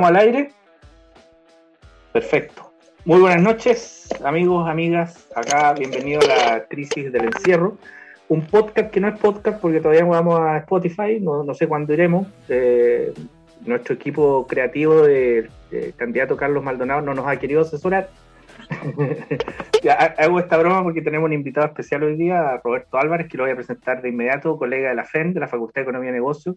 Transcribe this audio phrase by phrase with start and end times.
[0.00, 0.50] ¿Estamos al aire?
[2.14, 2.72] Perfecto.
[3.04, 5.28] Muy buenas noches, amigos, amigas.
[5.36, 7.76] Acá, bienvenido a la crisis del encierro.
[8.28, 12.26] Un podcast que no es podcast porque todavía vamos a Spotify, no, sé cuándo iremos.
[12.48, 13.12] Eh,
[13.66, 15.50] nuestro equipo creativo de,
[15.96, 18.08] candidato Carlos Maldonado no nos ha querido asesorar.
[20.16, 23.52] hago esta broma porque tenemos un invitado especial hoy día, Roberto Álvarez, que lo voy
[23.52, 26.56] a presentar de inmediato, colega de la FEN, de la Facultad de Economía y Negocios,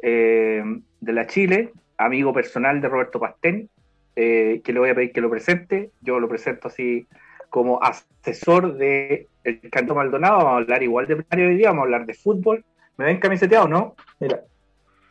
[0.00, 0.62] eh,
[1.00, 3.68] de la Chile, amigo personal de Roberto Pastén,
[4.16, 5.90] eh, que le voy a pedir que lo presente.
[6.00, 7.06] Yo lo presento así
[7.50, 10.38] como asesor de el Canto Maldonado.
[10.38, 12.64] Vamos a hablar igual de primario hoy día, vamos a hablar de fútbol.
[12.96, 13.94] ¿Me ven camiseteado no?
[14.20, 14.40] Mira,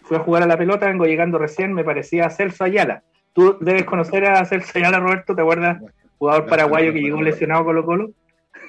[0.02, 3.04] fui a jugar a la pelota, vengo llegando recién, me parecía Celso Ayala.
[3.34, 5.82] Tú debes conocer a Celso Ayala, Roberto, ¿te acuerdas?
[6.18, 8.12] Jugador paraguayo que llegó lesionado Colo Colo.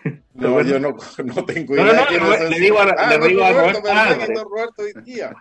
[0.34, 1.84] No, yo no, no tengo idea.
[1.84, 3.81] No, no, no, le digo a, ah, le digo a Roberto.
[3.83, 5.33] Roberto, Roberto hoy día.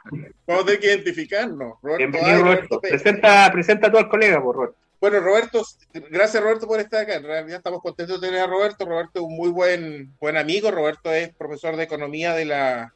[0.45, 1.75] Vamos a tener que identificarnos.
[1.81, 2.81] Roberto, Bienvenido, Roberto.
[2.81, 4.77] Presenta, presenta a tu colega, por Roberto.
[4.99, 5.65] Bueno, Roberto,
[6.11, 7.15] gracias Roberto por estar acá.
[7.15, 8.85] En realidad estamos contentos de tener a Roberto.
[8.85, 10.69] Roberto es un muy buen, buen amigo.
[10.69, 12.93] Roberto es profesor de economía de la,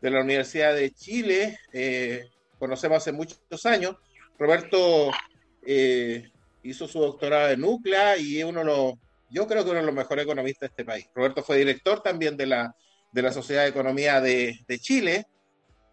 [0.00, 1.60] de la Universidad de Chile.
[1.72, 2.24] Eh,
[2.58, 3.96] conocemos hace muchos años.
[4.38, 5.12] Roberto
[5.64, 6.28] eh,
[6.64, 8.94] hizo su doctorado en UCLA y es uno de los
[9.30, 11.08] yo creo que uno de los mejores economistas de este país.
[11.14, 12.74] Roberto fue director también de la,
[13.12, 15.26] de la Sociedad de Economía de, de Chile.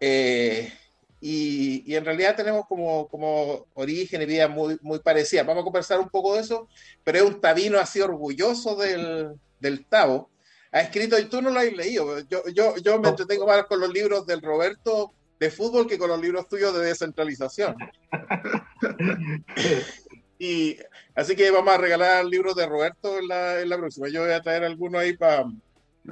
[0.00, 0.72] Eh,
[1.20, 5.42] y, y, en realidad tenemos como, como origen y vida muy, muy parecida.
[5.42, 6.68] Vamos a conversar un poco de eso,
[7.02, 10.30] pero es un tabino así orgulloso del, del Tavo.
[10.70, 13.80] Ha escrito, y tú no lo has leído, yo, yo, yo me entretengo más con
[13.80, 17.76] los libros del Roberto de fútbol que con los libros tuyos de descentralización.
[20.38, 20.78] y
[21.14, 24.08] Así que vamos a regalar libros de Roberto en la, en la próxima.
[24.08, 25.44] Yo voy a traer alguno ahí para.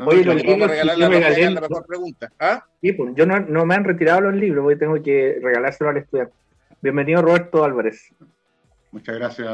[0.07, 2.33] Oye, los vamos a regalar la, la, mejor pregunta.
[2.39, 2.65] ¿Ah?
[2.81, 5.99] Sí, pues, yo no, no, me han retirado los libros, hoy tengo que regalárselo al
[5.99, 6.33] estudiante.
[6.81, 8.15] Bienvenido, Roberto Álvarez.
[8.93, 9.49] Muchas gracias.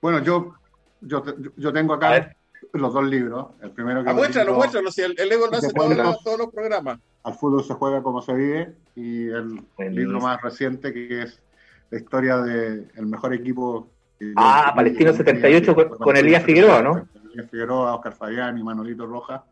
[0.00, 0.54] Bueno, yo,
[1.02, 1.22] yo,
[1.56, 2.34] yo tengo acá
[2.72, 3.48] los dos libros.
[3.62, 4.10] El primero que.
[4.10, 4.90] Ah, muéstralo, muéstralo.
[4.90, 6.98] Si el, el Ego lo hace todos los, todos los programas.
[7.22, 8.72] Al fútbol se juega como se vive.
[8.96, 11.40] Y el libro más reciente que es
[11.90, 13.94] la historia del mejor equipo
[14.36, 17.08] Ah, Palestino 78 con, Elías Figueroa, ¿no?
[17.32, 19.42] Elías Figueroa, Oscar Fabián y Manolito Rojas.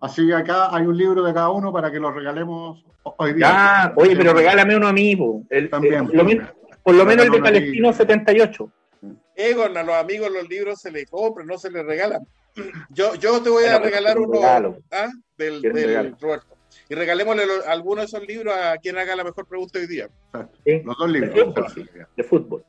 [0.00, 3.46] Así que acá hay un libro de cada uno para que lo regalemos hoy día.
[3.48, 5.16] Ah, oye, pero regálame uno a mí,
[5.50, 6.06] el, También,
[6.82, 8.72] por lo menos el de Palestino 78.
[9.34, 12.26] Egon, a los amigos los libros se les compran, no se les regalan.
[12.90, 14.40] Yo, yo te voy a regalar uno
[14.90, 15.08] ¿ah?
[15.36, 16.57] del, del Roberto.
[16.88, 20.08] Y regalémosle a alguno de esos libros a quien haga la mejor pregunta hoy día.
[20.32, 21.34] Los dos libros.
[21.34, 21.90] De fútbol.
[22.16, 22.64] De fútbol.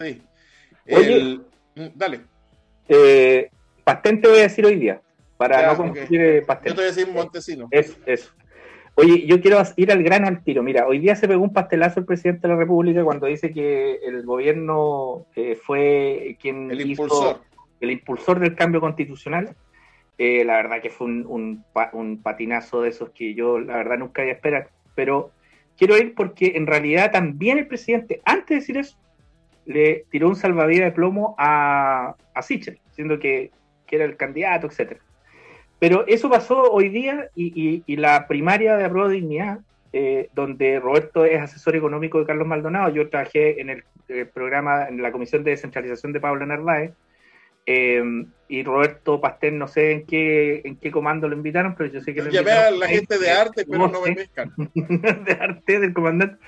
[0.00, 0.22] Sí.
[0.90, 1.40] Oye,
[1.74, 2.20] mm, dale.
[2.88, 3.50] Eh,
[3.84, 5.00] Pastén te voy a decir hoy día,
[5.36, 6.70] para no confundir eh, Pastén.
[6.70, 7.68] Yo te voy a decir Montesino.
[7.70, 8.32] Es, eso.
[9.00, 10.62] Oye, yo quiero ir al grano al tiro.
[10.62, 13.94] Mira, hoy día se pegó un pastelazo el presidente de la República cuando dice que
[14.02, 17.40] el gobierno eh, fue quien el impulsor.
[17.80, 19.54] el impulsor del cambio constitucional.
[20.18, 23.98] Eh, la verdad que fue un, un, un, patinazo de esos que yo, la verdad,
[23.98, 24.68] nunca había esperado.
[24.96, 25.30] Pero
[25.76, 28.98] quiero ir porque en realidad también el presidente, antes de decir eso,
[29.64, 33.52] le tiró un salvavidas de plomo a, a Sichel, diciendo que,
[33.90, 35.00] era el candidato, etcétera.
[35.78, 39.60] Pero eso pasó hoy día y, la primaria de Apruebo Dignidad,
[39.94, 43.84] eh, donde Roberto es asesor económico de Carlos Maldonado, yo trabajé en el,
[44.26, 46.92] programa, en la comisión de descentralización de Pablo Narváez,
[47.70, 48.02] eh,
[48.48, 52.14] y Roberto Pastén, no sé en qué, en qué comando lo invitaron, pero yo sé
[52.14, 54.52] que lo Llamé a la gente de arte, pero no me pescan.
[54.74, 56.38] de arte del comandante.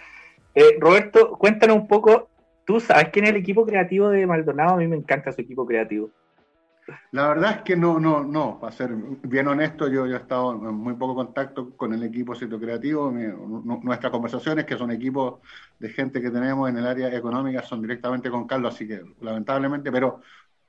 [0.54, 2.30] Eh, Roberto, cuéntanos un poco
[2.70, 4.74] ¿Tú sabes quién es el equipo creativo de Maldonado?
[4.74, 6.10] A mí me encanta su equipo creativo.
[7.10, 8.90] La verdad es que no, no, no, para ser
[9.24, 13.10] bien honesto, yo, he estado en muy poco contacto con el equipo Sitio Creativo.
[13.10, 15.40] nuestras conversaciones, que son equipos
[15.80, 19.90] de gente que tenemos en el área económica, son directamente con Carlos, así que lamentablemente,
[19.90, 20.20] pero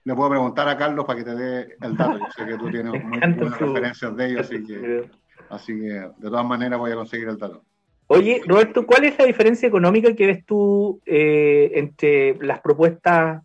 [0.03, 2.17] le puedo preguntar a Carlos para que te dé el dato.
[2.17, 5.09] Yo sé que tú tienes muy buenas referencias de ellos, así que,
[5.49, 7.63] así que de todas maneras voy a conseguir el dato.
[8.07, 13.41] Oye, Roberto, ¿cuál es la diferencia económica que ves tú eh, entre las propuestas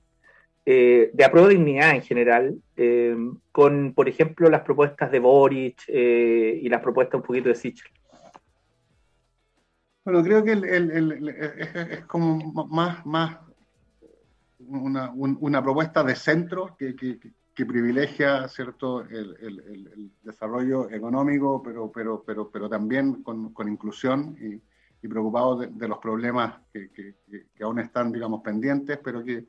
[0.64, 3.16] eh, de apruebo de dignidad en general eh,
[3.52, 7.92] con, por ejemplo, las propuestas de Boric y las propuestas un poquito de Sichel?
[10.04, 13.38] Bueno, creo que es, como más, más
[14.68, 16.94] una, propuesta de centro que,
[17.56, 24.60] que privilegia cierto el, desarrollo económico, pero, pero, pero, pero también con, inclusión y,
[25.04, 29.46] y preocupado de, los problemas que, que, aún están, digamos, pendientes, pero que,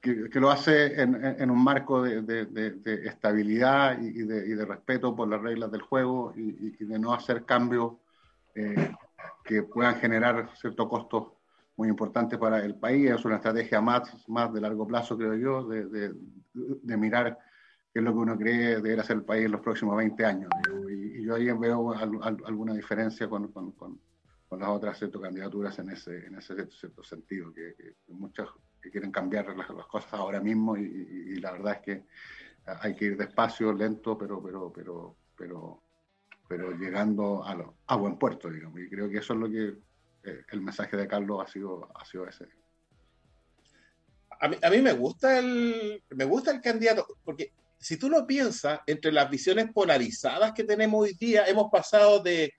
[0.00, 5.82] que lo hace en, un marco de, estabilidad y, de, respeto por las reglas del
[5.82, 7.92] juego y, de no hacer cambios
[8.54, 8.92] eh,
[9.44, 11.32] que puedan generar ciertos costos
[11.82, 15.66] muy importante para el país, es una estrategia más, más de largo plazo, creo yo,
[15.66, 16.14] de, de,
[16.54, 17.36] de mirar
[17.92, 20.48] qué es lo que uno cree deberá ser el país en los próximos 20 años.
[20.88, 24.00] Y, y, yo ahí veo al, al, alguna diferencia con, con, con,
[24.48, 28.46] con, las otras cierto, candidaturas en ese, en ese cierto sentido, que, que muchas
[28.80, 32.04] que quieren cambiar las, las cosas ahora mismo y, y, la verdad es que
[32.64, 35.82] hay que ir despacio, lento, pero, pero, pero, pero,
[36.48, 38.78] pero llegando a, lo, a buen puerto, digamos.
[38.78, 39.91] Y creo que eso es lo que
[40.24, 42.46] eh, el mensaje de Carlos ha sido, ha sido ese.
[44.40, 48.26] A mí, a mí, me gusta el me gusta el candidato porque si tú lo
[48.26, 52.52] piensas entre las visiones polarizadas que tenemos hoy día hemos pasado de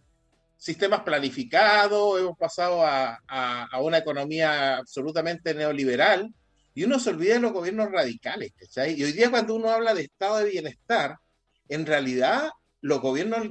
[0.58, 6.34] sistemas planificados hemos pasado a, a, a una economía absolutamente neoliberal
[6.74, 9.00] y uno se olvida de los gobiernos radicales ¿cachai?
[9.00, 11.18] y hoy día cuando uno habla de estado de bienestar
[11.68, 12.50] en realidad
[12.84, 13.48] los gobiernos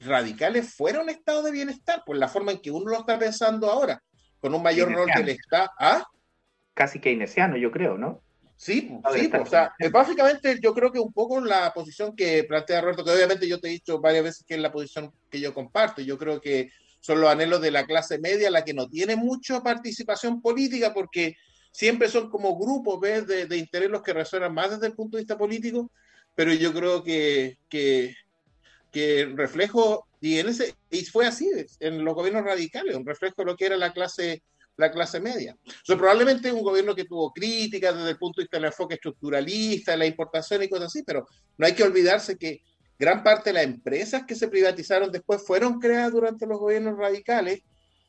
[0.00, 4.02] radicales fueron estado de bienestar, por la forma en que uno lo está pensando ahora,
[4.40, 5.68] con un mayor rol del Estado.
[5.78, 6.02] ¿Ah?
[6.72, 8.22] Casi keynesiano, yo creo, ¿no?
[8.56, 13.04] Sí, sí, o sea, básicamente yo creo que un poco la posición que plantea Roberto,
[13.04, 16.00] que obviamente yo te he dicho varias veces que es la posición que yo comparto,
[16.00, 16.70] yo creo que
[17.00, 21.36] son los anhelos de la clase media la que no tiene mucha participación política porque
[21.70, 23.26] siempre son como grupos ¿ves?
[23.26, 25.90] De, de interés los que resuenan más desde el punto de vista político,
[26.34, 28.14] pero yo creo que, que
[28.94, 31.50] que reflejo, y, en ese, y fue así
[31.80, 34.44] en los gobiernos radicales, un reflejo de lo que era la clase,
[34.76, 35.56] la clase media.
[35.88, 39.96] O probablemente un gobierno que tuvo críticas desde el punto de vista del enfoque estructuralista,
[39.96, 41.26] la importación y cosas así, pero
[41.58, 42.62] no hay que olvidarse que
[42.96, 47.62] gran parte de las empresas que se privatizaron después fueron creadas durante los gobiernos radicales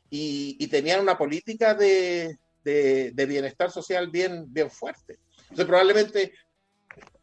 [0.08, 5.18] y, y tenían una política de, de, de, bienestar social bien, bien fuerte.
[5.40, 6.32] Entonces, probablemente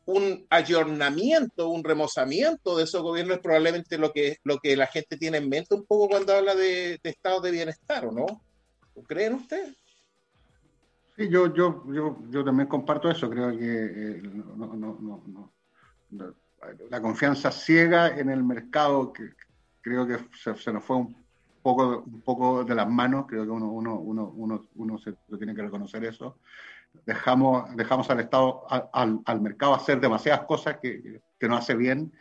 [0.05, 5.17] un ayornamiento, un remozamiento de esos gobiernos es probablemente lo que, lo que la gente
[5.17, 8.25] tiene en mente un poco cuando habla de, de estado de bienestar, ¿o no?
[8.95, 9.75] ¿Lo creen ustedes?
[11.15, 13.29] Sí, yo, yo, yo, yo también comparto eso.
[13.29, 14.21] Creo que eh,
[14.55, 15.53] no,
[16.89, 19.29] la confianza ciega en el mercado, que
[19.81, 21.15] creo que se, se, nos fue un
[21.61, 23.25] poco, un poco de las manos.
[23.27, 26.39] Creo que uno, uno, uno, uno, uno se, tiene que reconocer eso
[27.05, 32.11] dejamos, dejamos al Estado, al, al mercado hacer demasiadas cosas que, que no hace bien.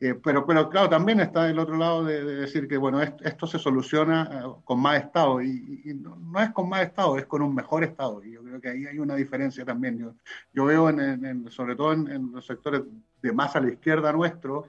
[0.00, 3.24] Eh, pero, pero claro, también está el otro lado de, de decir que bueno, esto,
[3.24, 7.16] esto, se soluciona eh, con más Estado y, y no, no, es con más Estado,
[7.16, 8.22] es con un mejor Estado.
[8.24, 9.98] Y yo creo que ahí hay una diferencia también.
[9.98, 10.14] Yo,
[10.52, 12.82] yo veo, en, en, sobre todo en, en, los sectores
[13.22, 14.68] de más a la izquierda nuestro,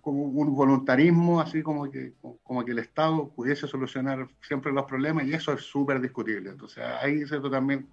[0.00, 5.24] como un voluntarismo, así como que, como que el Estado pudiese solucionar siempre los problemas
[5.26, 6.50] y eso es súper discutible.
[6.50, 7.50] Entonces ahí ¿cierto?
[7.50, 7.88] también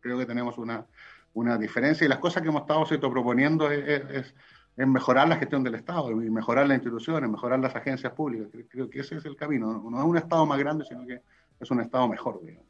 [0.00, 0.86] creo que tenemos una,
[1.34, 3.10] una diferencia y las cosas que hemos estado ¿cierto?
[3.10, 4.34] proponiendo es,
[4.76, 8.48] mejorar la gestión del Estado y mejorar las instituciones, mejorar las agencias públicas.
[8.68, 9.82] Creo que ese es el camino.
[9.90, 11.22] No es un Estado más grande, sino que
[11.58, 12.40] es un Estado mejor.
[12.44, 12.66] Digamos.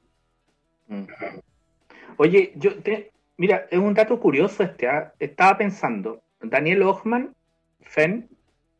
[2.16, 4.86] Oye, yo te, mira, es un dato curioso este.
[4.86, 5.08] ¿eh?
[5.18, 7.34] Estaba pensando, Daniel Ochman,
[7.80, 8.28] FEN,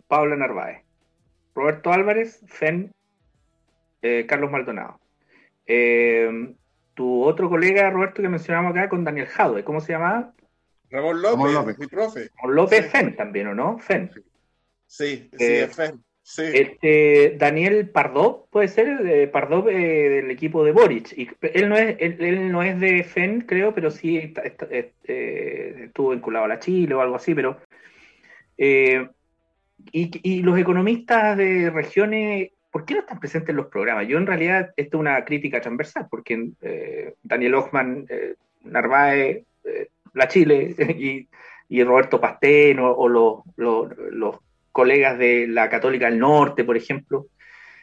[0.09, 0.83] Paula Narváez.
[1.55, 2.93] Roberto Álvarez, FEN,
[4.03, 5.01] eh, Carlos Maldonado.
[5.67, 6.55] Eh,
[6.95, 10.33] tu otro colega, Roberto, que mencionamos acá con Daniel Jadwe, ¿cómo se llamaba?
[10.91, 11.79] Ramón López, Ramón López.
[11.79, 12.31] mi profe.
[12.37, 12.91] Ramón López sí.
[12.91, 13.79] FEN también, ¿o no?
[13.79, 14.11] FEN.
[14.87, 16.03] Sí, sí, eh, FEN.
[16.23, 16.43] Sí.
[16.43, 21.13] Este, Daniel Pardó, puede ser, de Pardó eh, del equipo de Boric.
[21.17, 24.67] Y él no es, él, él no es de FEN, creo, pero sí está, está,
[24.71, 27.61] eh, estuvo vinculado a la Chile o algo así, pero
[28.59, 29.09] eh,
[29.93, 34.09] y, y, los economistas de regiones, ¿por qué no están presentes en los programas?
[34.09, 39.89] Yo en realidad, esto es una crítica transversal, porque eh, Daniel Ochman, eh, Narváez, eh,
[40.15, 41.29] La Chile y,
[41.69, 44.37] y, Roberto Pastén o, o los, los, los,
[44.73, 47.29] colegas de la Católica del Norte, por ejemplo.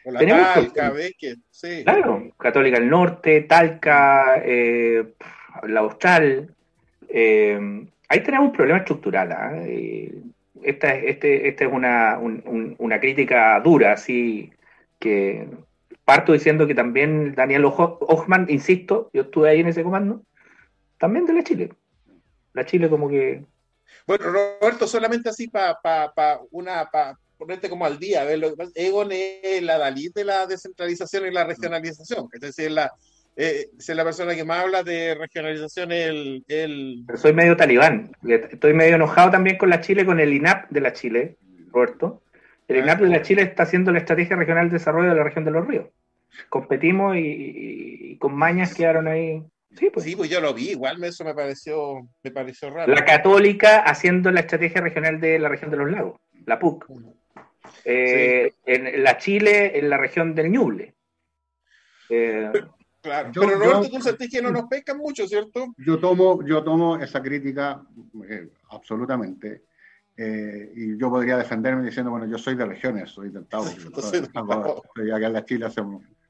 [0.04, 0.20] O la
[0.54, 1.82] Talca, Beque, sí.
[1.82, 5.04] Claro, Católica del Norte, Talca, eh,
[5.64, 6.54] la Austral.
[7.10, 9.64] ahí tenemos un problema estructural.
[9.66, 10.14] ¿eh?
[10.64, 14.52] Esta, este, esta es una, un, una crítica dura, así
[14.98, 15.48] que
[16.04, 20.22] parto diciendo que también Daniel Ochman, insisto, yo estuve ahí en ese comando,
[20.98, 21.72] también de la Chile.
[22.52, 23.44] La Chile como que...
[24.06, 26.90] Bueno, Roberto, solamente así para pa, pa una...
[26.90, 30.24] Pa, ponerte como al día, a ver, lo que pasa, Egon es la Dalí de
[30.24, 32.92] la descentralización y la regionalización, es decir, la,
[33.36, 35.92] eh, es la persona que más habla de regionalización.
[35.92, 37.04] El, el...
[37.16, 38.12] Soy medio talibán.
[38.26, 41.36] Estoy medio enojado también con la Chile, con el INAP de la Chile,
[41.72, 42.22] Roberto.
[42.68, 45.44] El INAP de la Chile está haciendo la estrategia regional de desarrollo de la región
[45.44, 45.86] de los ríos.
[46.48, 49.42] Competimos y, y, y con mañas quedaron ahí.
[49.76, 50.04] Sí pues.
[50.04, 52.92] sí, pues yo lo vi, igual eso me pareció, me pareció raro.
[52.92, 56.86] La Católica haciendo la estrategia regional de la región de los lagos, la PUC.
[57.84, 58.60] Eh, sí.
[58.66, 60.94] En la Chile, en la región del Ñuble.
[62.08, 62.52] Eh,
[63.04, 65.74] claro, pero Roberto, tú sentís que no nos pescan mucho, ¿cierto?
[65.76, 67.82] Yo tomo, yo tomo esa crítica
[68.28, 69.64] eh, absolutamente.
[70.16, 73.66] Eh, y yo podría defenderme diciendo, bueno, yo soy de regiones, soy del Tavo.
[73.68, 75.82] estoy acá en la Chile hace,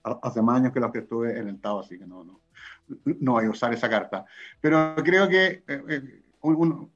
[0.02, 2.40] hace más años que los que estuve en el Tavo, así que no, no,
[3.04, 4.24] no voy a usar esa carta.
[4.60, 5.62] Pero creo que
[6.40, 6.90] un,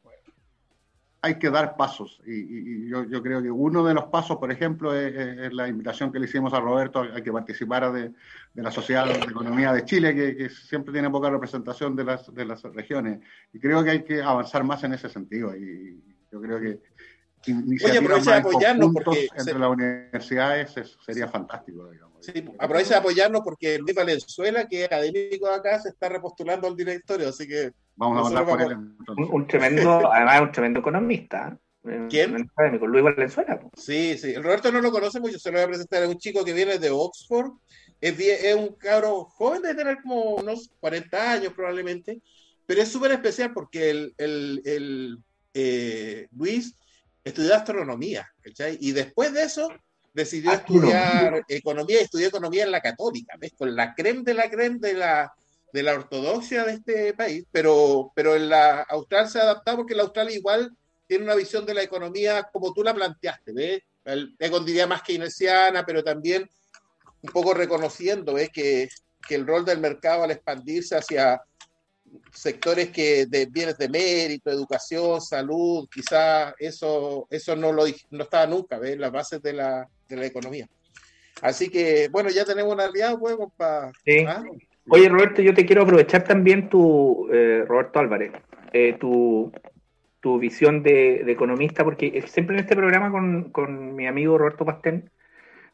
[1.20, 2.20] hay que dar pasos.
[2.26, 6.26] Y, yo, creo que uno de los pasos, por ejemplo, es, la invitación que le
[6.26, 8.12] hicimos a Roberto a, que participara de,
[8.54, 12.62] la Sociedad de Economía de Chile, que, siempre tiene poca representación de las, de las
[12.62, 13.20] regiones.
[13.52, 15.56] Y creo que hay que avanzar más en ese sentido.
[15.56, 16.80] Y yo creo que
[17.46, 22.07] Oye, de apoyarnos porque entre las universidades sería fantástico, digamos.
[22.20, 26.66] Sí, aprovecha de apoyarnos porque Luis Valenzuela, que es académico de acá, se está repostulando
[26.66, 28.76] al directorio, así que vamos a hablar por él.
[29.30, 31.58] Un, tremendo, además un tremendo economista.
[31.86, 32.06] ¿eh?
[32.10, 32.34] ¿Quién?
[32.36, 33.60] Académico, Luis Valenzuela.
[33.76, 34.34] Sí, sí.
[34.34, 36.02] Roberto no lo conoce mucho, se lo voy a presentar.
[36.02, 37.52] Es un chico que viene de Oxford.
[38.00, 42.20] Es, es un cabro joven de tener como unos 40 años probablemente,
[42.66, 45.18] pero es súper especial porque el, el, el
[45.54, 46.76] eh, Luis
[47.24, 48.78] estudió astronomía, ¿cachai?
[48.80, 49.68] Y después de eso
[50.12, 53.52] decidió estudiar economía y estudió economía en la católica, ¿ves?
[53.56, 55.32] Con la creme de la creme de la,
[55.72, 59.94] de la ortodoxia de este país, pero, pero en la Austral se ha adaptado porque
[59.94, 60.72] la Austral igual
[61.06, 63.82] tiene una visión de la economía como tú la planteaste, ¿ves?
[64.04, 66.48] El, diría más keynesiana, pero también
[67.22, 68.50] un poco reconociendo, ¿ves?
[68.50, 68.88] Que,
[69.26, 71.40] que el rol del mercado al expandirse hacia
[72.32, 78.46] sectores que de bienes de mérito, educación, salud, quizás eso, eso no, lo, no estaba
[78.46, 78.98] nunca, ¿ves?
[78.98, 80.68] Las bases de la, de la economía.
[81.42, 83.92] Así que, bueno, ya tenemos un aliado, pues, para...
[84.26, 84.42] ¿ah?
[84.90, 88.32] Oye, Roberto, yo te quiero aprovechar también tu, eh, Roberto Álvarez,
[88.72, 89.52] eh, tu,
[90.20, 94.64] tu visión de, de, economista, porque siempre en este programa con, con mi amigo Roberto
[94.64, 95.10] Pastén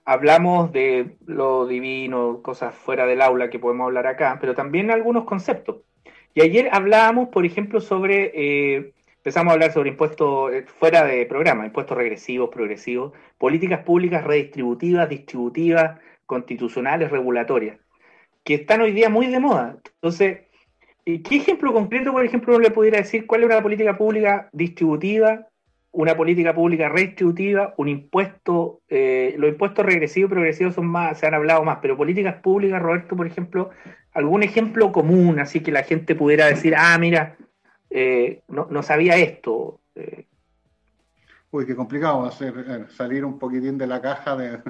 [0.04, 5.24] hablamos de lo divino, cosas fuera del aula que podemos hablar acá, pero también algunos
[5.24, 5.76] conceptos.
[6.34, 8.92] Y ayer hablábamos, por ejemplo, sobre, eh,
[9.24, 15.08] empezamos a hablar sobre impuestos eh, fuera de programa, impuestos regresivos, progresivos, políticas públicas redistributivas,
[15.08, 17.78] distributivas, constitucionales, regulatorias,
[18.44, 19.78] que están hoy día muy de moda.
[19.94, 20.40] Entonces,
[21.06, 25.48] ¿qué ejemplo concreto, por ejemplo, le pudiera decir cuál es una política pública distributiva,
[25.92, 31.26] una política pública redistributiva, un impuesto, eh, los impuestos regresivos y progresivos son más, se
[31.26, 33.70] han hablado más, pero políticas públicas, Roberto, por ejemplo,
[34.12, 37.38] algún ejemplo común, así que la gente pudiera decir, ah, mira,
[37.96, 39.78] eh, no, sabía esto.
[39.94, 40.26] Eh.
[41.52, 44.60] Uy, qué complicado hacer, eh, salir un poquitín de la caja de,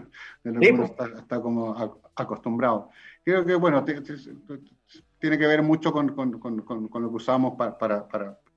[0.42, 1.10] lo que uno pues.
[1.16, 2.90] está, como acostumbrado.
[3.24, 8.06] Creo que, bueno, tiene que ver mucho con, lo que usamos para,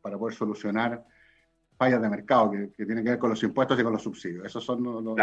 [0.02, 1.06] poder solucionar
[1.78, 4.46] fallas de mercado, que, tiene que ver con los impuestos y con los subsidios.
[4.46, 5.16] Esas son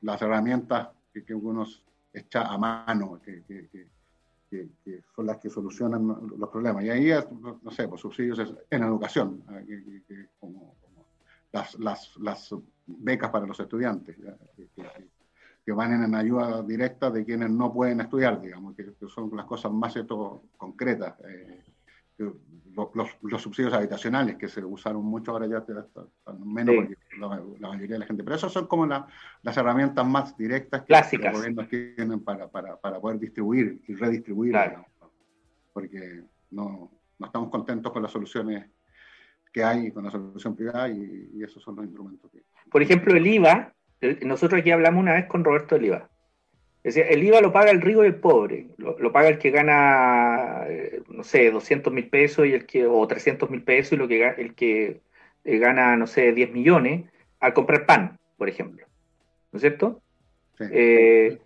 [0.00, 1.64] las herramientas que, que uno
[2.12, 3.86] echa a mano, que, que,
[5.14, 6.06] son las que solucionan
[6.36, 6.84] los problemas.
[6.84, 7.10] Y ahí,
[7.62, 10.76] no sé, pues subsidios en educación, eh, como,
[11.52, 12.54] las, las, las,
[12.86, 14.16] becas para los estudiantes,
[15.64, 19.72] que, van en ayuda directa de quienes no pueden estudiar, digamos, que, son las cosas
[19.72, 21.14] más esto, concretas.
[21.20, 21.62] Eh,
[22.74, 26.08] los, los, subsidios habitacionales que se usaron mucho ahora ya están
[26.44, 28.24] menos porque la, mayoría de la gente.
[28.24, 33.00] Pero esas son como las herramientas más directas que los gobiernos tienen para, para, para,
[33.00, 34.56] poder distribuir y redistribuir.
[35.72, 38.66] porque no, no, estamos contentos con las soluciones
[39.52, 42.42] que hay con la solución privada y, esos son los instrumentos que...
[42.70, 43.74] Por ejemplo, el IVA,
[44.22, 46.08] nosotros aquí hablamos una vez con Roberto del IVA.
[46.84, 48.66] Es decir, el IVA lo paga el rico y el pobre.
[48.76, 53.06] Lo, paga el que gana, eh, no sé, 200 mil pesos y el que, o
[53.06, 55.00] 300 mil pesos y lo que, el que
[55.44, 57.04] eh, gana, no sé, 10 millones
[57.38, 58.84] al comprar pan, por ejemplo.
[59.52, 60.02] ¿No es cierto?
[60.58, 61.38] Eh,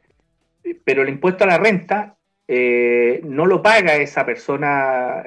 [0.84, 2.16] pero el impuesto a la renta
[2.48, 5.24] no lo paga esa persona,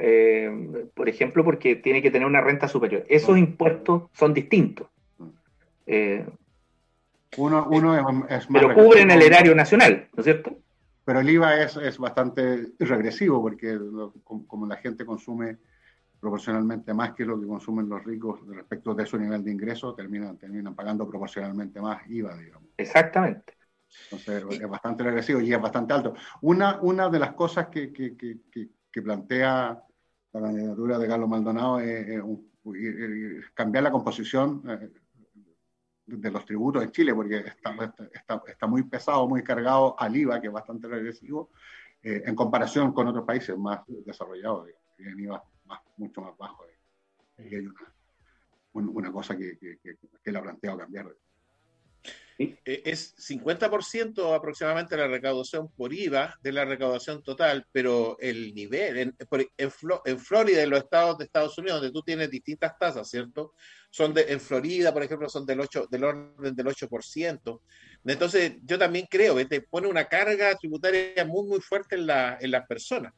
[0.93, 3.05] por ejemplo, porque tiene que tener una renta superior.
[3.09, 4.87] Esos impuestos son distintos.
[7.37, 10.57] Uno, uno es, más Pero cubren el erario nacional, ¿no es cierto?
[11.05, 13.79] Pero el IVA es, es bastante regresivo porque
[14.23, 15.57] como, la gente consume
[16.19, 20.37] proporcionalmente más que lo que consumen los ricos respecto de su nivel de ingreso, terminan,
[20.37, 22.69] terminan pagando proporcionalmente más IVA, digamos.
[22.77, 23.53] Exactamente.
[24.11, 26.13] Entonces es bastante regresivo y es bastante alto.
[26.41, 28.37] Una, una de las cosas que, que, que,
[28.91, 29.83] que plantea
[30.33, 32.21] la candidatura de Carlos Maldonado es,
[33.53, 34.61] cambiar la composición.
[36.09, 40.39] Eh, de los tributos en Chile, porque está, está, muy pesado, muy cargado al IVA,
[40.41, 41.49] que es bastante regresivo,
[42.01, 46.65] eh, en comparación con otros países más desarrollados, que tienen IVA más, mucho más bajo.
[47.37, 51.07] Y hay una, una cosa que, que, que, que, la ha planteado cambiar.
[52.39, 58.97] Eh, es 50% aproximadamente la recaudación por IVA de la recaudación total, pero el nivel,
[58.97, 59.15] en,
[59.57, 59.71] en,
[60.17, 63.53] Florida, en los estados de Estados Unidos, donde tú tienes distintas tasas, ¿cierto?
[63.89, 67.61] Son de, en Florida, por ejemplo, son del, 8, del orden del 8%.
[68.05, 72.37] Entonces, yo también creo que te pone una carga tributaria muy, muy fuerte en, la,
[72.39, 73.13] en las personas.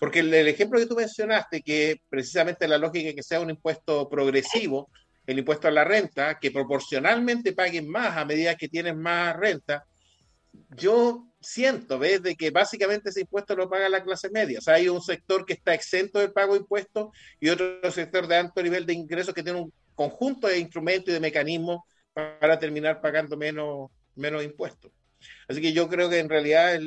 [0.00, 3.50] Porque el, el ejemplo que tú mencionaste, que precisamente la lógica es que sea un
[3.50, 4.90] impuesto progresivo,
[5.26, 9.84] el impuesto a la renta, que proporcionalmente paguen más a medida que tienen más renta,
[10.76, 12.22] yo siento, ¿ves?
[12.22, 14.58] De que básicamente ese impuesto lo paga la clase media.
[14.58, 17.08] O sea, hay un sector que está exento del pago de impuestos
[17.40, 21.12] y otro sector de alto nivel de ingresos que tiene un conjunto de instrumentos y
[21.12, 21.80] de mecanismos
[22.12, 24.92] para terminar pagando menos, menos impuestos.
[25.48, 26.78] Así que yo creo que en realidad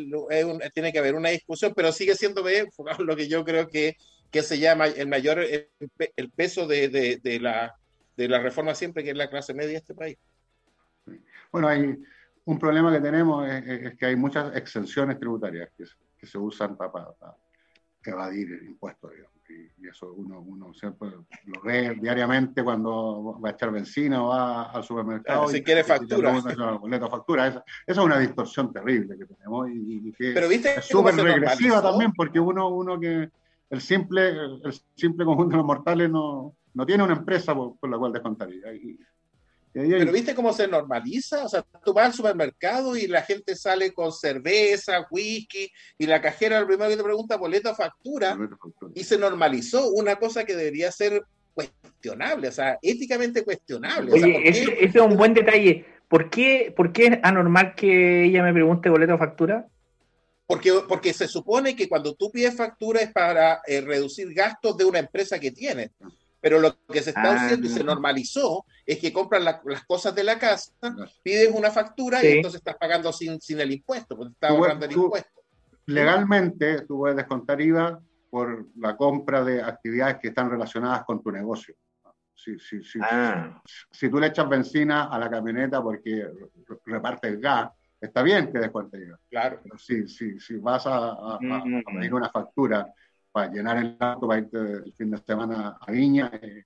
[0.73, 2.43] tiene que haber una discusión, pero sigue siendo
[2.99, 3.95] lo que yo creo que,
[4.31, 6.89] que se llama el mayor el, peso de,
[7.21, 7.75] de la
[8.17, 10.17] de la reforma siempre, que es la clase media de este país.
[11.51, 11.97] Bueno, hay
[12.45, 15.85] un problema que tenemos es, que hay muchas exenciones tributarias que,
[16.25, 17.07] se usan para,
[18.03, 19.11] evadir el impuesto,
[19.49, 21.09] Y, eso uno, uno siempre
[21.45, 25.47] lo ve diariamente cuando va a echar benzina o va al supermercado.
[25.47, 26.33] si quiere factura.
[27.09, 27.47] factura.
[27.47, 32.67] Esa, es una distorsión terrible que tenemos y, que es súper regresiva también porque uno,
[32.69, 33.29] uno que
[33.69, 34.29] el simple,
[34.63, 38.71] el simple conjunto de los mortales no, no tiene una empresa por, la cual descontaría.
[38.71, 38.99] Y,
[39.73, 43.91] Pero viste cómo se normaliza, o sea, tú vas al supermercado y la gente sale
[43.93, 48.37] con cerveza, whisky, y la cajera lo primero que te pregunta boleto factura,
[48.93, 51.23] y se normalizó una cosa que debería ser
[51.55, 54.13] cuestionable, o sea, éticamente cuestionable.
[54.13, 55.83] Oye, ese, es un buen detalle.
[56.07, 59.65] ¿Por qué, ¿Por qué es anormal que ella me pregunte boleto factura?
[60.45, 64.85] Porque, porque se supone que cuando tú pides factura es para eh, reducir gastos de
[64.85, 65.89] una empresa que tienes.
[66.39, 67.85] Pero lo que se está haciendo y se ah.
[67.85, 70.71] normalizó es que compran las cosas de la casa,
[71.23, 74.91] pides una factura y entonces estás pagando sin, sin el impuesto, porque estás ahorrando el
[74.91, 75.41] impuesto.
[75.87, 81.31] Legalmente tú puedes descontar IVA por la compra de actividades que están relacionadas con tu
[81.31, 81.75] negocio.
[82.35, 83.61] Si, si, si, ah.
[83.91, 86.29] si tú le echas benzina a la camioneta porque
[86.85, 89.19] repartes gas, está bien que descuente IVA.
[89.29, 89.59] Claro.
[89.63, 92.93] Pero si, si, si vas a, a, pedir una factura
[93.37, 96.31] para llenar el auto para irte el fin de semana a Viña.
[96.41, 96.63] Eh,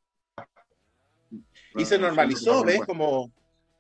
[1.76, 2.80] y se normalizó, ¿ves?
[2.86, 3.30] Como,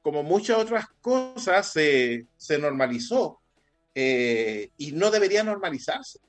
[0.01, 3.39] como muchas otras cosas se, se normalizó
[3.95, 6.19] eh, y no debería normalizarse.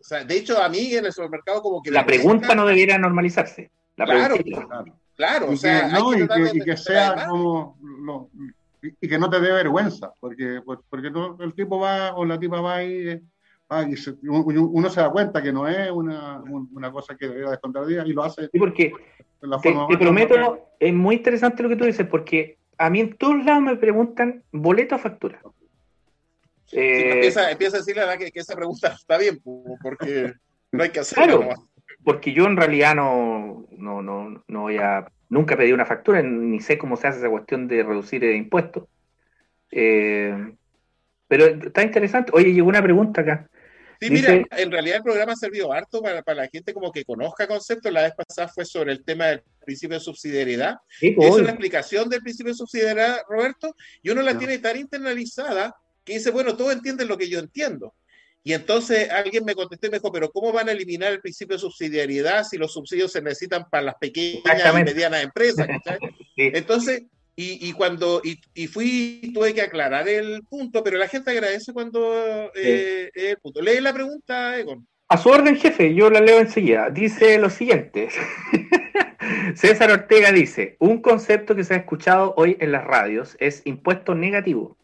[0.00, 1.90] O sea, de hecho, a mí en el supermercado como que...
[1.90, 3.70] La pregunta no debería normalizarse.
[3.94, 4.36] claro,
[5.14, 5.90] claro, o sea,
[6.54, 7.76] y, que, sea como...
[8.98, 12.76] y que no te dé vergüenza, porque, porque el tipo va o la tipa va
[12.76, 13.20] ahí
[13.70, 13.86] Ah,
[14.22, 18.14] uno se da cuenta que no es una, una cosa que debería descontar día y
[18.14, 18.48] lo hace.
[18.50, 18.92] Sí, porque
[19.40, 23.62] te, prometo, es muy interesante lo que tú dices, porque a mí en todos lados
[23.62, 25.40] me preguntan boleto o factura.
[26.72, 29.40] Eh, empieza, empieza, a decirle a la que, que, esa pregunta está bien,
[29.82, 30.32] porque
[30.72, 31.40] no hay que hacerlo.
[31.40, 31.68] Claro,
[32.04, 35.06] porque yo en realidad no, no, no, no voy a.
[35.28, 38.88] Nunca pedí una factura, ni sé cómo se hace esa cuestión de reducir el impuesto.
[39.70, 40.54] Eh,
[41.26, 42.32] pero está interesante.
[42.34, 43.50] Oye, llegó una pregunta acá.
[44.00, 47.04] Sí, mira, en realidad el programa ha servido harto para, para, la gente como que
[47.04, 47.92] conozca conceptos.
[47.92, 50.76] La vez pasada fue sobre el tema del principio de subsidiariedad.
[51.00, 56.14] es una explicación del principio de subsidiariedad, Roberto, y uno la tiene tan internalizada que
[56.14, 57.94] dice, bueno, todos entienden lo que yo entiendo.
[58.44, 61.56] Y entonces alguien me contestó y me dijo, pero ¿cómo van a eliminar el principio
[61.56, 65.66] de subsidiariedad si los subsidios se necesitan para las pequeñas y medianas empresas?
[66.36, 67.02] Entonces,
[67.40, 73.10] y, cuando y, fui, tuve que aclarar el punto, pero la gente agradece cuando eh,
[73.14, 73.62] el punto.
[73.62, 74.84] Lee la pregunta, Egon.
[75.06, 76.90] A su orden, jefe, yo la leo enseguida.
[76.90, 78.08] Dice lo siguiente.
[79.54, 84.16] César Ortega dice, un concepto que se ha escuchado hoy en las radios es impuesto
[84.16, 84.76] negativo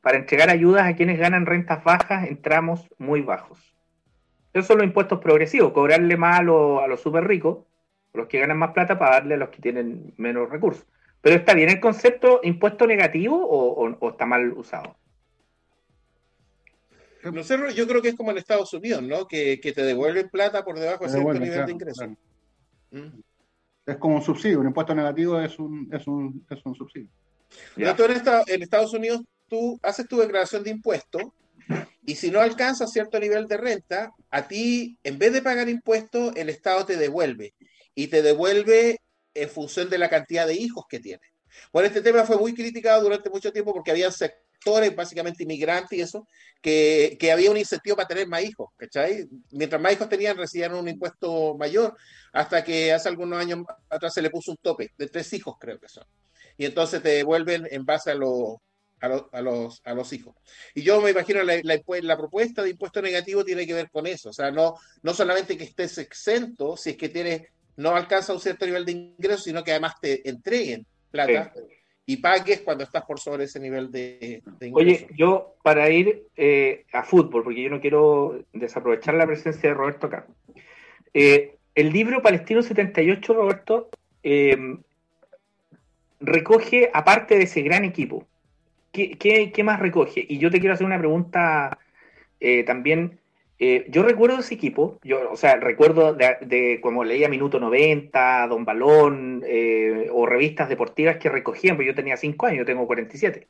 [0.00, 3.58] para entregar ayudas a quienes ganan rentas bajas en tramos muy bajos.
[4.52, 7.66] Esos son los impuestos progresivos, cobrarle más a los, a los super ricos,
[8.14, 10.86] los que ganan más plata, para darle a los que tienen menos recursos.
[11.20, 14.96] ¿Pero está bien el concepto impuesto negativo o, está mal usado?
[17.24, 19.26] No sé, yo creo que es como en Estados Unidos, ¿no?
[19.26, 22.06] Que, te devuelven plata por debajo de cierto nivel de ingreso.
[22.90, 23.20] Mm.
[23.86, 27.08] Es como un subsidio, un impuesto negativo es un, es un, es un subsidio.
[27.76, 31.22] en, Estados Unidos tú haces tu declaración de impuestos
[32.04, 36.32] y si no alcanzas cierto nivel de renta, a ti, en vez de pagar impuestos,
[36.36, 37.54] el Estado te devuelve.
[37.94, 39.00] Y te devuelve
[39.34, 41.22] en función de la cantidad de hijos que tiene.
[41.72, 46.02] Bueno, este tema fue muy criticado durante mucho tiempo porque había sectores, básicamente inmigrantes y
[46.02, 46.26] eso,
[46.60, 49.28] que, que, había un incentivo para tener más hijos, ¿cachai?
[49.52, 51.96] Mientras más hijos tenían, recibían un impuesto mayor,
[52.32, 55.78] hasta que hace algunos años atrás se le puso un tope de tres hijos, creo
[55.78, 56.04] que son.
[56.56, 58.60] Y entonces te devuelven en base a, lo,
[59.00, 60.34] a, los, a los hijos.
[60.74, 64.30] Y yo me imagino la, la, propuesta de impuesto negativo tiene que ver con eso,
[64.30, 67.42] o sea, no, no solamente que estés exento si es que tienes,
[67.78, 71.52] no alcanza un cierto nivel de ingreso, sino que además te entreguen plata.
[72.04, 74.74] Y pagues cuando estás por sobre ese nivel de, ingreso.
[74.74, 79.74] Oye, yo para ir eh, a fútbol, porque yo no quiero desaprovechar la presencia de
[79.74, 80.26] Roberto acá.
[81.12, 83.90] Eh, el libro Palestino 78, Roberto,
[84.22, 84.56] eh,
[86.20, 88.26] recoge, aparte de ese gran equipo,
[88.92, 90.24] ¿qué, más recoge?
[90.28, 91.78] Y yo te quiero hacer una pregunta
[92.40, 93.18] eh, también.
[93.58, 98.64] Eh, yo recuerdo ese equipo, yo, o sea, recuerdo de, como leía Minuto 90, Don
[98.64, 103.48] Balón, eh, o revistas deportivas que recogían, pues yo tenía 5 años, yo tengo 47.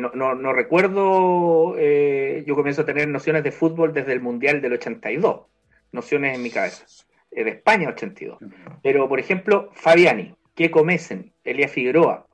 [0.00, 4.74] no, no, no, recuerdo, yo comienzo a tener nociones de fútbol desde el Mundial del
[4.74, 5.46] 82,
[5.92, 6.84] nociones en mi cabeza,
[7.30, 8.38] de España 82.
[8.82, 12.26] Pero, por ejemplo, Fabiani, que Mesen, Elia Figueroa,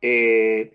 [0.00, 0.72] eh,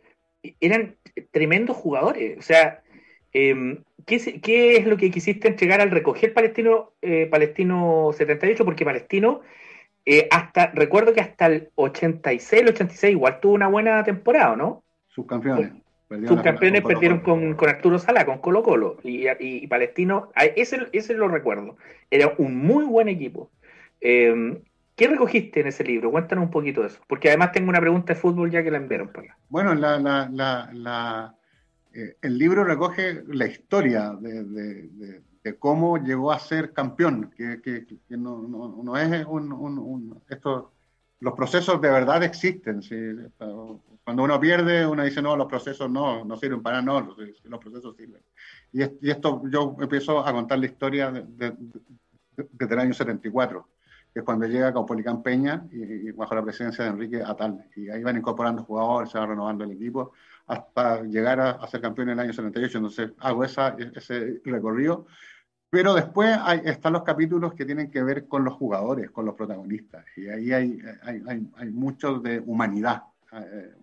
[0.60, 0.96] eran
[1.32, 2.38] tremendos jugadores.
[2.38, 2.84] O sea,
[3.32, 8.66] em, ¿qué, es lo que quisiste entregar al recoger Palestino, eh, Palestino 78?
[8.66, 9.42] Porque Palestino,
[10.06, 14.84] eh, hasta recuerdo que hasta el 86, el 86 igual tuvo una buena temporada, ¿no?
[15.08, 15.72] Subcampeones.
[16.28, 18.98] Subcampeones perdieron con, Arturo Sala, con Colo Colo.
[19.04, 21.78] Y, Palestino, ese, ese lo recuerdo.
[22.12, 23.50] Era un muy buen equipo.
[24.00, 24.60] Em,
[24.96, 26.12] ¿Qué recogiste en ese libro?
[26.12, 28.78] Cuéntanos un poquito de eso, porque además tengo una pregunta de fútbol ya que la
[28.78, 31.36] enviaron para Bueno, la, la, la,
[31.94, 35.22] eh, el libro recoge la historia de,
[35.60, 37.86] cómo llegó a ser campeón, que, que,
[38.18, 40.72] no, no, no, es un, un, esto,
[41.20, 42.82] los procesos de verdad existen.
[44.04, 47.60] Cuando uno pierde, uno dice, no, los procesos no, no sirven para nada, no, los,
[47.60, 48.22] procesos sirven.
[48.72, 53.68] Y, y, esto yo empiezo a contar la historia desde el año 74
[54.14, 57.66] que es cuando llega Caupolicán Peña y, bajo la presidencia de Enrique Atal.
[57.76, 60.14] Y ahí van incorporando jugadores, se va renovando el equipo,
[60.48, 62.78] hasta llegar a, ser campeón en el año 78.
[62.78, 65.08] Entonces hago esa, ese recorrido.
[65.70, 69.36] Pero después hay, están los capítulos que tienen que ver con los jugadores, con los
[69.36, 70.06] protagonistas.
[70.16, 73.04] Y ahí hay, hay, hay, hay mucho de humanidad.
[73.32, 73.74] Eh,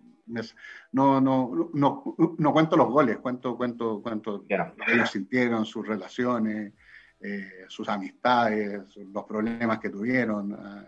[0.93, 4.73] no, no, no, no, cuento los goles, cuento, cuento, cuento yeah.
[4.87, 6.73] ellos sintieron, sus relaciones,
[7.19, 10.53] eh, sus amistades, los problemas que tuvieron.
[10.53, 10.85] Ah,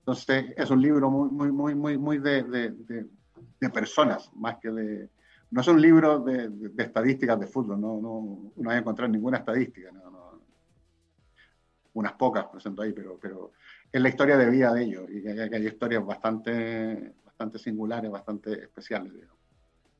[0.00, 3.06] entonces, es un libro muy, muy, muy, muy, muy de, de,
[3.72, 5.10] personas, más que de...
[5.50, 9.38] No es un libro de, estadísticas de fútbol, no, no, no hay a encontrar ninguna
[9.38, 10.40] estadística, no,
[11.94, 13.52] unas pocas presento ahí, pero, pero
[13.90, 18.52] es la historia de vida de ellos, y que hay, historias bastante, bastante singulares, bastante
[18.52, 19.12] especiales.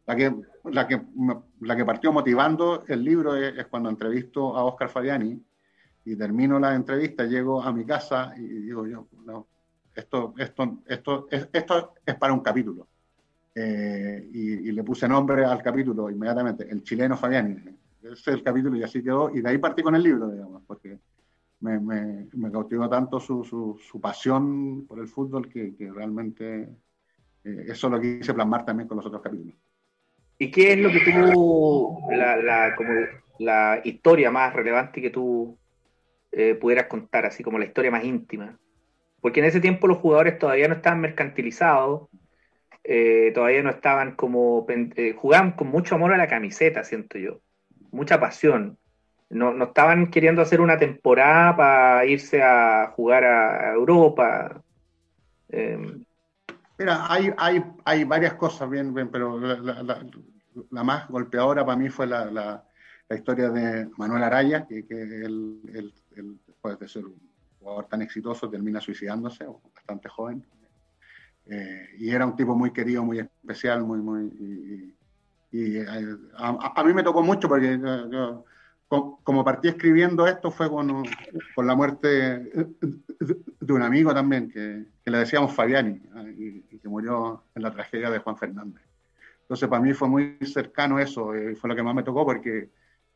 [0.06, 1.00] La que, la, que,
[1.60, 5.42] la que partió motivando el libro es, es cuando entrevisto a Oscar Fabiani,
[6.04, 9.48] y termino la entrevista, llego a mi casa y digo yo, no,
[9.94, 12.86] esto, esto, esto, es, esto es para un capítulo.
[13.58, 17.56] Eh, y, le puse nombre al capítulo inmediatamente, el chileno Fabiani.
[18.02, 19.34] Ese es el capítulo y así quedó.
[19.34, 20.98] Y de ahí partí con el libro, digamos, porque
[21.60, 26.68] me, me, me cautivó tanto su, su, su, pasión por el fútbol que, que realmente
[27.44, 29.54] eh, eso lo quise plasmar también con los otros capítulos.
[30.38, 32.90] ¿Y qué es lo que tú, la, la, como
[33.38, 35.56] la historia más relevante que tú
[36.30, 38.58] eh, pudieras contar, así como la historia más íntima.
[39.22, 42.10] Porque en ese tiempo los jugadores todavía no estaban mercantilizados,
[42.88, 47.40] eh, todavía no estaban como, eh, jugaban con mucho amor a la camiseta, siento yo,
[47.90, 48.78] mucha pasión.
[49.28, 54.62] No, no estaban queriendo hacer una temporada para irse a jugar a, Europa.
[55.48, 56.04] Em,
[56.78, 62.06] Mira, hay, hay, hay varias cosas bien, bien pero la, más golpeadora para mí fue
[62.06, 62.62] la,
[63.10, 65.92] historia de Manuel Araya, que, que el,
[66.46, 67.18] después de ser un
[67.58, 69.44] jugador tan exitoso, termina suicidándose,
[69.74, 70.46] bastante joven.
[71.48, 74.94] Eh, y era un tipo muy querido, muy especial, muy, muy.
[75.52, 75.86] Y, eh,
[76.36, 78.44] a, mí me tocó mucho porque yo,
[78.88, 81.04] como partí escribiendo esto fue con,
[81.54, 82.08] con, la muerte
[83.60, 87.72] de un amigo también, que, que le decíamos Fabiani, ah, y, que murió en la
[87.72, 88.82] tragedia de Juan Fernández.
[89.42, 92.68] Entonces, para mí fue muy cercano eso, y fue lo que más me tocó porque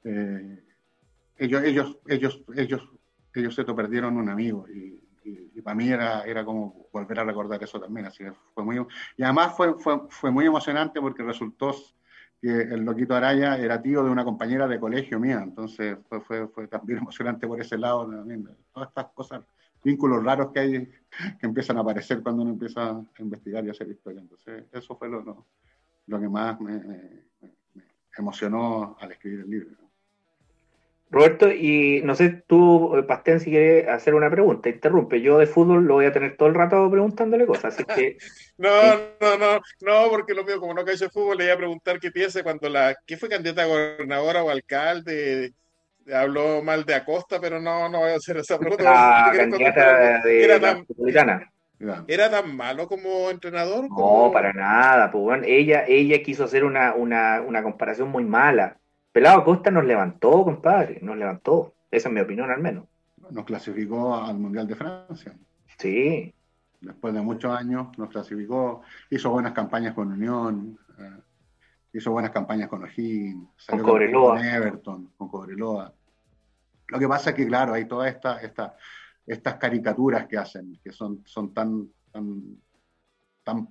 [0.05, 0.63] eh,
[1.37, 2.89] ellos, ellos, ellos, ellos,
[3.35, 4.99] ellos se perdieron un amigo y,
[5.63, 8.85] para mí era, era como volver a recordar eso también, así fue muy,
[9.17, 11.75] y además fue, fue, fue muy emocionante porque resultó
[12.41, 16.49] que el loquito Araya era tío de una compañera de colegio mía, entonces fue, fue,
[16.49, 19.43] fue también emocionante por ese lado también, todas estas cosas,
[19.83, 20.87] vínculos raros que hay
[21.39, 25.09] que empiezan a aparecer cuando uno empieza a investigar y hacer historia, entonces eso fue
[25.09, 25.47] lo,
[26.07, 26.83] lo, que más me
[28.17, 29.80] emocionó al escribir el libro.
[31.21, 35.21] Roberto, y no sé, tú, eh, Pastén, si quieres hacer una pregunta, interrumpe.
[35.21, 38.17] Yo de fútbol lo voy a tener todo el rato preguntándole cosas, así que...
[38.59, 41.59] no, no, no, no, porque lo mío, como no cae de fútbol, le iba a
[41.59, 42.97] preguntar qué piensa cuando la...
[43.07, 45.53] ¿Qué fue candidata a gobernadora o alcalde?
[46.11, 48.85] Habló mal de Acosta, pero no, no voy a hacer esa pregunta.
[48.85, 53.89] La candidata de era la tan, ¿Era tan malo como entrenador?
[53.91, 55.11] No, para nada.
[55.11, 58.81] Pues, bueno, ella, ella quiso hacer una, una, una comparación muy mala
[59.13, 61.75] Pelado Costa nos levantó, compadre, nos levantó.
[61.91, 62.85] Esa es mi opinión al menos.
[63.31, 65.37] Nos clasificó al Mundial de Francia.
[65.79, 66.35] Sí.
[66.81, 71.21] Después de muchos años nos clasificó, hizo buenas campañas con Unión, eh,
[71.93, 74.37] hizo buenas campañas con O'Higgins, con Cobreloa.
[74.37, 75.93] Con Everton, con Cobreloa.
[76.89, 78.77] Lo que pasa es que, claro, hay todas estas esta,
[79.27, 82.57] estas caricaturas que hacen, que son, son tan, tan,
[83.45, 83.69] tan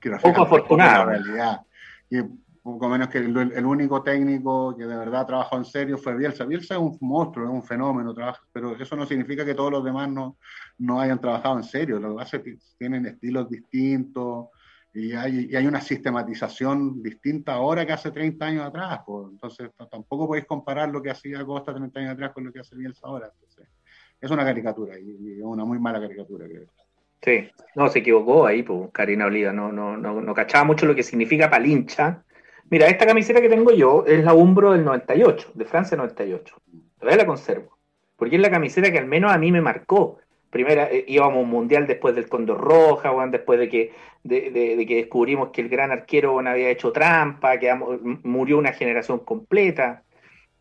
[0.00, 0.98] que poco afortunadas.
[0.98, 1.60] La realidad
[2.62, 6.44] poco menos que el, único técnico que de verdad trabajó en serio fue Bielsa.
[6.44, 9.84] Bielsa es un monstruo, es un fenómeno, trabaja, pero eso no significa que todos los
[9.84, 10.36] demás no,
[10.78, 11.98] no hayan trabajado en serio.
[11.98, 14.48] Lo que tienen estilos distintos
[14.92, 19.00] y hay, y hay una sistematización distinta ahora que hace 30 años atrás.
[19.30, 22.76] Entonces tampoco podéis comparar lo que hacía Costa 30 años atrás con lo que hace
[22.76, 23.30] Bielsa ahora.
[23.32, 23.68] Entonces,
[24.20, 26.46] es una caricatura y, es una muy mala caricatura.
[26.46, 26.66] Creo.
[27.22, 30.94] Sí, no, se equivocó ahí, pues, Karina Oliva, no, no, no, no cachaba mucho lo
[30.94, 32.24] que significa palincha
[32.70, 36.56] Mira, esta camiseta que tengo yo es la Umbro del 98, de Francia 98.
[37.00, 37.76] Todavía la conservo.
[38.16, 40.18] Porque es la camiseta que al menos a mí me marcó.
[40.50, 44.96] Primera, eh, íbamos a un mundial después del Condor Roja, después de que, de, que
[44.96, 47.74] descubrimos que el gran arquero había hecho trampa, que
[48.22, 50.04] murió una generación completa,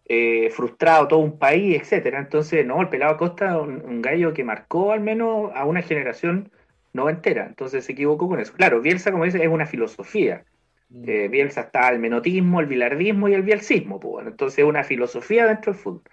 [0.06, 2.20] eh, frustrado todo un país, etcétera.
[2.20, 6.52] Entonces, no, el pelado Costa, un, un gallo que marcó al menos a una generación
[6.94, 7.46] noventera.
[7.48, 8.54] Entonces se equivocó con eso.
[8.54, 10.46] Claro, Bielsa, como dice, es una filosofía.
[10.90, 14.00] Bielsa está el menotismo, el bilardismo y el bielcismo.
[14.00, 16.04] Pues, entonces es una filosofía dentro del fútbol.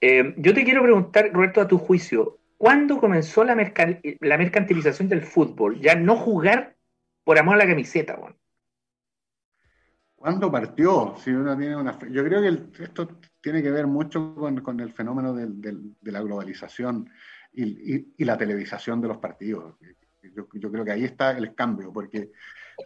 [0.00, 5.22] Eh, yo te quiero preguntar, Roberto, a tu juicio, ¿cuándo comenzó la, la mercantilización del
[5.22, 5.80] fútbol?
[5.80, 6.76] Ya no jugar
[7.24, 8.16] por amor a la camiseta.
[8.16, 8.36] Bueno?
[10.14, 11.14] ¿Cuándo partió?
[11.18, 15.34] Si uno tiene una yo creo que esto tiene que ver mucho con, el fenómeno
[15.34, 17.08] de la globalización
[17.56, 19.74] y, la televisación de los partidos.
[20.34, 22.32] Yo, yo, creo que ahí está el cambio, porque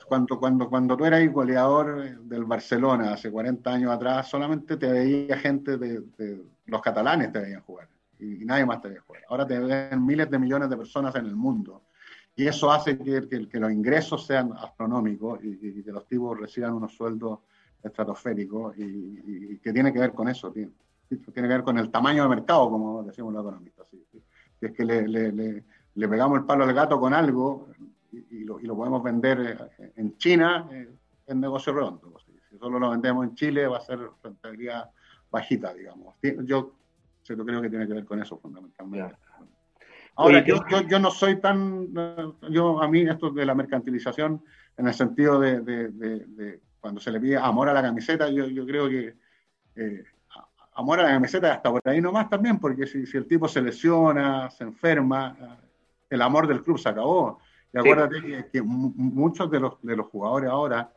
[0.06, 5.36] cuando, cuando, cuando tú eras goleador del Barcelona hace 40 años atrás, solamente te veía
[5.36, 9.22] gente de, los catalanes te veían jugar y, nadie más te veía jugar.
[9.28, 11.82] Ahora te ven miles de millones de personas en el mundo
[12.36, 16.94] y eso hace que, que, los ingresos sean astronómicos y, que los tipos reciban unos
[16.94, 17.40] sueldos
[17.82, 20.70] estratosféricos y, que tiene que ver con eso, tiene,
[21.08, 23.88] tiene que ver con el tamaño del mercado, como decimos los economistas.
[23.90, 27.68] Si es que le, le, le, le pegamos el palo al gato con algo,
[28.12, 29.40] y, lo, podemos vender
[29.78, 30.88] eh, en China, eh,
[31.26, 32.14] es negocio redondo.
[32.48, 34.90] Si solo lo vendemos en Chile, va a ser rentabilidad
[35.30, 36.16] bajita, digamos.
[36.44, 36.74] Yo
[37.24, 39.16] creo que tiene que ver con eso fundamentalmente.
[40.16, 41.88] Ahora, yo, yo, no soy tan,
[42.50, 44.44] yo a mí esto de la mercantilización,
[44.76, 48.88] en el sentido de, cuando se le pide amor a la camiseta, yo, yo creo
[48.88, 49.14] que
[49.76, 50.04] eh,
[50.74, 53.62] amor a la camiseta hasta por ahí nomás también, porque si, si, el tipo se
[53.62, 55.58] lesiona, se enferma,
[56.10, 57.38] el amor del club se acabó.
[57.72, 60.92] Y acuérdate que, muchos de los, de los jugadores ahora,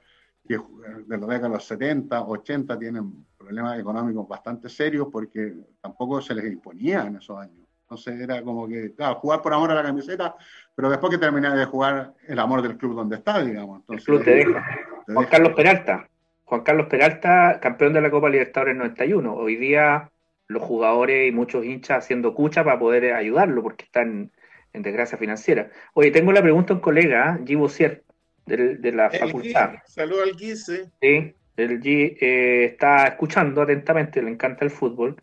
[0.47, 6.21] que de los décadas de los 70, 80, tienen problemas económicos bastante serios porque tampoco
[6.21, 7.63] se les imponía en esos años.
[7.83, 10.36] Entonces era como que, claro, jugar por amor a la camiseta,
[10.75, 13.81] pero después que terminas de jugar el amor del club donde está, digamos.
[13.81, 14.65] Entonces, el club te deja.
[15.07, 16.09] Juan Carlos Peralta.
[16.45, 19.33] Juan Carlos Peralta, campeón de la Copa Libertadores 91.
[19.33, 20.09] Hoy día
[20.47, 24.31] los jugadores y muchos hinchas haciendo cucha para poder ayudarlo porque están
[24.73, 25.69] en desgracia financiera.
[25.93, 27.57] Oye, tengo la pregunta a un colega, G.
[27.57, 28.03] Bossier,
[28.45, 29.75] de, la facultad.
[29.86, 30.81] Saludos al G, sí.
[31.01, 35.21] Sí, el G eh, está escuchando atentamente, le encanta el fútbol.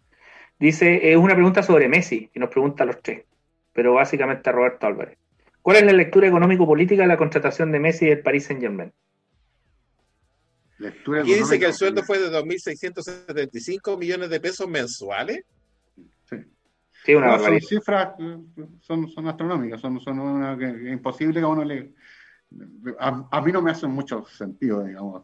[0.59, 3.25] Dice, es una pregunta sobre Messi, y nos pregunta a los tres,
[3.73, 5.19] pero básicamente a Roberto Álvarez.
[5.63, 8.93] ¿Cuál es la lectura económico-política de la contratación de Messi del Paris Saint-Germain?
[11.25, 15.45] Y dice que el sueldo fue de 2.675 millones de pesos mensuales.
[17.11, 18.15] Sí, una son cifras,
[18.81, 21.93] son, son astronómicas, son, son una, que, imposible que a uno le...
[22.99, 25.23] A, mí no me hace mucho sentido, digamos,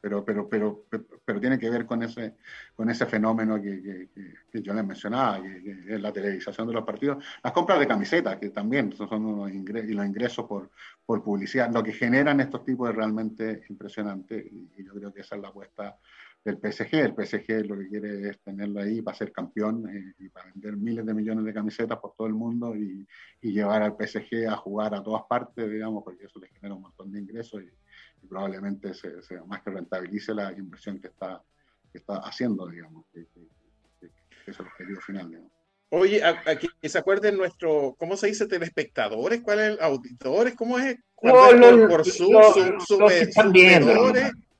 [0.00, 0.84] pero, pero, pero,
[1.24, 2.36] pero, tiene que ver con ese,
[2.74, 4.08] con ese fenómeno que,
[4.52, 7.24] que, yo les mencionaba, que, es la televisación de los partidos.
[7.42, 10.70] Las compras de camisetas, que también son los ingresos, y los ingresos por,
[11.06, 14.36] por publicidad, lo que generan estos tipos es realmente impresionante
[14.76, 15.98] y yo creo que esa es la apuesta
[16.44, 16.94] del PSG.
[16.94, 20.76] El PSG lo que quiere es tenerlo ahí para ser campeón eh, y para vender
[20.76, 23.06] miles de millones de camisetas por todo el mundo y,
[23.40, 27.12] llevar al PSG a jugar a todas partes, digamos, porque eso le genera un montón
[27.12, 29.12] de ingresos y, probablemente se,
[29.46, 31.42] más que rentabilice la inversión que está,
[31.92, 33.26] está haciendo, digamos, que,
[34.46, 35.28] es el objetivo final.
[35.28, 35.52] Digamos.
[35.90, 38.46] Oye, aquí se acuerden nuestro, ¿cómo se dice?
[38.46, 39.80] Telespectadores, ¿cuál es?
[39.80, 40.54] ¿Auditores?
[40.54, 40.96] ¿Cómo es?
[41.22, 44.12] No, por, por los, su, los que están viendo.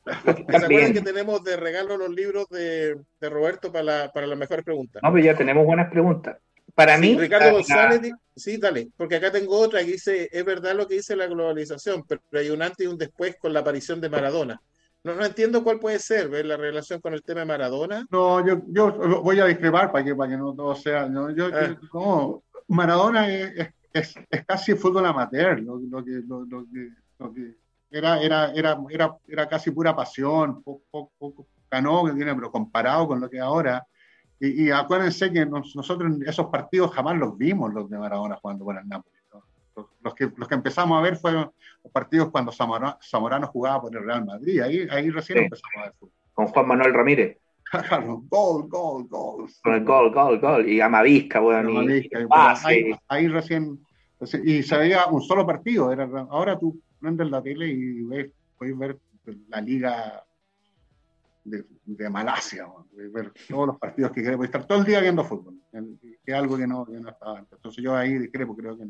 [0.24, 4.38] ¿Se acuerdan que tenemos de regalo los libros de, de Roberto para, la, para las
[4.38, 5.02] mejores preguntas?
[5.02, 6.36] No, pero ya tenemos buenas preguntas.
[6.74, 7.16] Para mí.
[7.16, 11.14] Ricardo González, sí, dale, porque acá tengo otra que dice: es verdad lo que dice
[11.16, 14.60] la globalización, pero hay un antes y un después con la aparición de Maradona.
[15.04, 16.44] No, no entiendo cuál puede ser, ¿ves?
[16.44, 18.06] La relación con el tema de Maradona.
[18.10, 21.08] No, yo, yo voy a discrepar para que, para que no todo sea.
[21.08, 21.78] No, yo, ah.
[21.92, 26.88] no, Maradona es, es, es, casi fútbol amateur, lo, lo que, lo, lo, que,
[27.18, 27.54] lo que
[27.98, 33.20] era, era, era, era, era casi pura pasión, poco, poco, poco ganó, pero comparado con
[33.20, 33.84] lo que ahora
[34.40, 38.86] y, acuérdense que nosotros esos partidos jamás los vimos, los de Maradona jugando con el
[38.88, 39.14] Napoli.
[40.02, 41.50] Los, que, los que empezamos a ver fueron
[41.82, 44.60] los partidos cuando Zamorano, jugaba por el Real Madrid.
[44.60, 46.12] Ahí, ahí recién empezamos a ver fútbol.
[46.32, 47.38] Con Juan Manuel Ramírez.
[47.64, 49.48] Claro, gol, gol, gol.
[49.62, 50.68] Con el gol, gol, gol.
[50.68, 51.80] Y Amavisca, bueno.
[52.64, 53.80] ahí, ahí, recién.
[54.44, 55.90] Y se veía un solo partido.
[55.90, 58.98] Era, ahora tú prendes la tele y ves, puedes ver
[59.48, 60.24] la liga
[61.44, 62.66] de, Malasia,
[63.12, 66.56] ver todos los partidos que queremos, estar todo el día viendo fútbol, que es algo
[66.56, 67.52] que no, que no estaba antes.
[67.52, 68.84] Entonces yo ahí discrepo, creo que,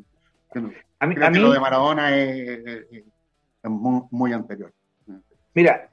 [1.01, 2.87] a mí, lo de Maradona es,
[3.65, 4.73] muy, anterior.
[5.55, 5.91] Mira,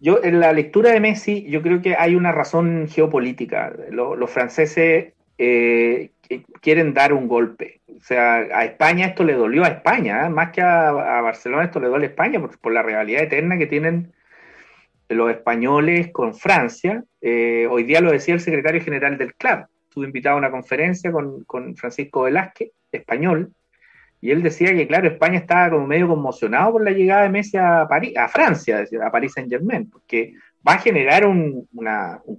[0.00, 3.74] yo en la lectura de Messi, yo creo que hay una razón geopolítica.
[3.90, 6.12] Los, franceses eh,
[6.60, 7.80] quieren dar un golpe.
[7.96, 10.30] O sea, a España esto le dolió a España, ¿eh?
[10.30, 14.12] más que a, Barcelona esto le duele a España por, la realidad eterna que tienen
[15.08, 17.04] los españoles con Francia.
[17.20, 19.66] Eh, hoy día lo decía el secretario general del club.
[19.88, 23.52] Estuve invitado a una conferencia con, Francisco Velázquez, español,
[24.20, 27.58] y él decía que, claro, España estaba como medio conmocionado por la llegada de Messi
[27.58, 30.32] a, París, a Francia, a París Saint Germain, porque
[30.66, 31.68] va a generar un,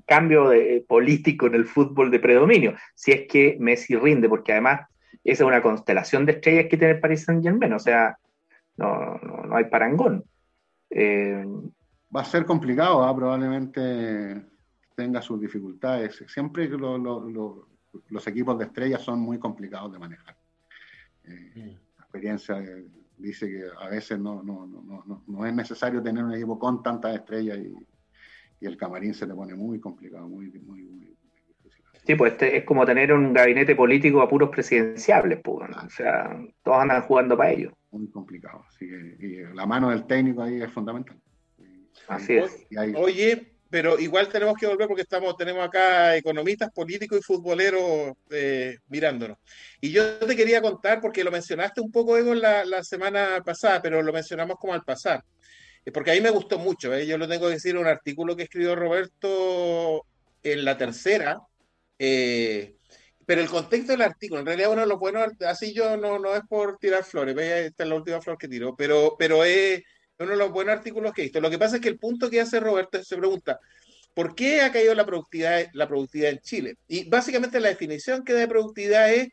[0.05, 4.81] cambio de, político en el fútbol de predominio, si es que Messi rinde, porque además
[5.23, 8.17] esa es una constelación de estrellas que tiene el Paris Saint Germain, o sea,
[8.77, 10.23] no, no, hay parangón.
[10.89, 11.45] Eh,
[12.15, 13.15] va a ser complicado, ¿ah?
[13.15, 14.45] probablemente
[14.95, 16.23] tenga sus dificultades.
[16.27, 20.35] Siempre los equipos de estrellas son muy complicados de manejar.
[21.23, 21.97] Eh, mm.
[21.97, 22.63] la experiencia
[23.17, 27.15] dice que a veces no, no, no, no, es necesario tener un equipo con tantas
[27.15, 27.73] estrellas y,
[28.59, 31.15] y, el camarín se le pone muy complicado, muy, muy, muy,
[31.63, 31.83] difícil.
[32.05, 36.37] Sí, pues este es como tener un gabinete político a puros presidenciables, pues, o sea,
[36.63, 37.73] todos andan jugando para ellos.
[37.91, 41.17] Muy complicado, así que y la mano del técnico ahí es fundamental.
[42.07, 42.67] Así es.
[42.95, 48.77] Oye, pero igual tenemos que volver porque estamos, tenemos acá economistas, políticos y futboleros eh,
[48.87, 49.37] mirándonos.
[49.81, 53.81] Y yo te quería contar, porque lo mencionaste un poco, Evo, la, la semana pasada,
[53.81, 55.23] pero lo mencionamos como al pasar.
[55.85, 57.05] Eh, porque a mí me gustó mucho, ¿eh?
[57.05, 60.05] yo lo tengo que decir, un artículo que escribió Roberto
[60.43, 61.39] en la tercera,
[61.97, 66.35] pero el contexto del artículo, en realidad uno de los buenos, así yo no, no
[66.35, 67.67] es por tirar flores, ¿ves?
[67.67, 69.83] esta es la última flor que tiro, pero, pero es
[70.19, 71.41] uno de los buenos artículos que he visto.
[71.41, 73.59] Lo que pasa es que el punto que hace Roberto se pregunta,
[74.13, 76.77] ¿por qué ha caído la productividad, la productividad en Chile?
[76.87, 79.29] Y básicamente la definición que da de productividad es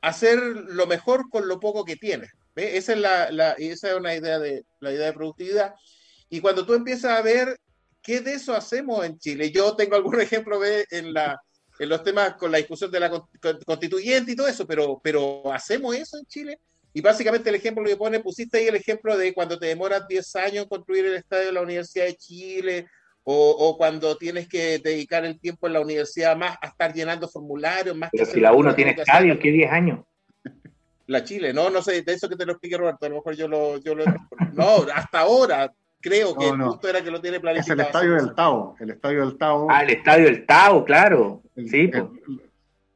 [0.00, 2.30] hacer lo mejor con lo poco que tienes.
[2.54, 5.74] Esa es, la, esa es una idea de, la idea de productividad.
[6.28, 7.58] Y cuando tú empiezas a ver
[8.02, 11.40] qué de eso hacemos en Chile, yo tengo algún ejemplo en, la,
[11.78, 13.10] en los temas con la discusión de la
[13.64, 16.58] constituyente y todo eso, pero, pero ¿hacemos eso en Chile?
[16.94, 20.36] Y básicamente el ejemplo que pone, pusiste ahí el ejemplo de cuando te demoras 10
[20.36, 22.86] años en construir el estadio de la Universidad de Chile,
[23.24, 27.96] o, cuando tienes que dedicar el tiempo en la universidad más a estar llenando formularios,
[27.96, 30.00] más Pero si la uno tiene estadio, ¿qué 10 años?
[31.06, 33.34] La Chile, no, no sé, de eso que te lo explique Roberto, a lo mejor
[33.34, 33.78] yo lo...
[33.78, 34.04] Yo lo
[34.52, 37.80] no, hasta ahora creo que el punto era que lo tiene planificado.
[37.80, 39.66] Es el estadio del Tao, el estadio del Tao.
[39.70, 41.42] Ah, el estadio del Tao, claro.
[41.56, 41.90] sí,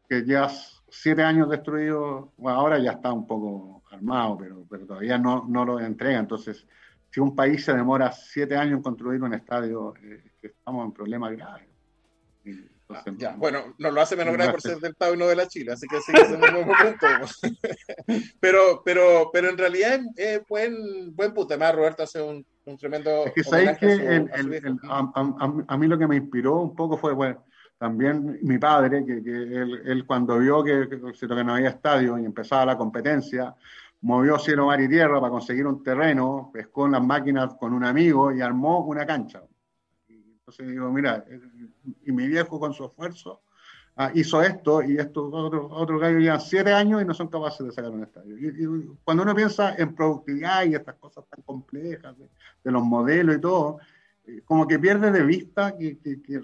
[0.08, 0.48] que ya
[0.88, 5.64] siete años destruido, bueno, ahora ya está un poco armado, pero, pero todavía no, no
[5.64, 6.18] lo entrega.
[6.18, 6.66] Entonces,
[7.10, 11.32] si un país se demora siete años en construir un estadio, eh, estamos en problemas
[11.32, 11.68] graves.
[13.16, 15.48] Ya, bueno, no lo hace menos grave por ser del Estado y no de la
[15.48, 17.06] Chile, así que sigue siendo un buen punto.
[18.40, 21.54] pero, pero, pero en realidad es buen, buen punto.
[21.54, 23.26] Además, Roberto hace un, un tremendo.
[23.26, 24.26] Es que sabéis que
[24.88, 27.44] a, mí lo que me inspiró un poco fue, bueno,
[27.78, 32.24] también mi padre, que, que él, él, cuando vio que, que, no había estadio y
[32.24, 33.54] empezaba la competencia,
[34.02, 37.84] movió cielo, mar y tierra para conseguir un terreno, pescó en las máquinas con un
[37.84, 39.42] amigo y armó una cancha.
[40.46, 41.24] Y entonces digo, mira,
[42.04, 43.42] y mi viejo con su esfuerzo
[43.96, 47.66] ah, hizo esto y estos otros otro gallos llevan siete años y no son capaces
[47.66, 48.36] de sacar un estadio.
[48.38, 52.28] Y, cuando uno piensa en productividad y estas cosas tan complejas de,
[52.62, 53.78] de los modelos y todo,
[54.44, 55.98] como que pierde de vista que,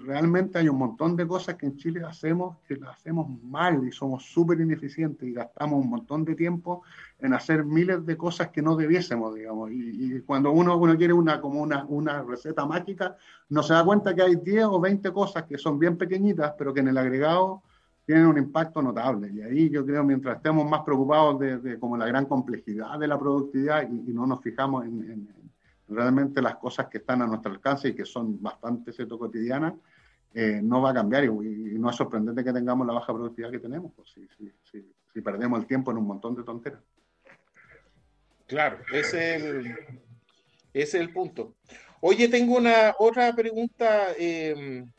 [0.05, 3.91] realmente hay un montón de cosas que en Chile hacemos que las hacemos mal y
[3.91, 6.83] somos súper ineficientes y gastamos un montón de tiempo
[7.19, 9.71] en hacer miles de cosas que no debiésemos, digamos.
[9.71, 13.17] Y, cuando uno, uno quiere una, como una, una receta mágica,
[13.49, 16.73] no se da cuenta que hay 10 o 20 cosas que son bien pequeñitas, pero
[16.73, 17.63] que en el agregado
[18.05, 19.31] tienen un impacto notable.
[19.33, 23.17] Y ahí yo creo, mientras estemos más preocupados de, como la gran complejidad de la
[23.17, 25.42] productividad y, no nos fijamos en
[25.93, 29.73] realmente las cosas que están a nuestro alcance y que son bastante cierto, cotidianas,
[30.33, 33.59] eh, no va a cambiar y, no es sorprendente que tengamos la baja productividad que
[33.59, 34.15] tenemos, pues,
[34.71, 36.79] si, perdemos el tiempo en un montón de tonteras.
[38.47, 39.75] Claro, ese es el,
[40.73, 41.55] es el punto.
[42.01, 44.89] Oye, tengo una otra pregunta em,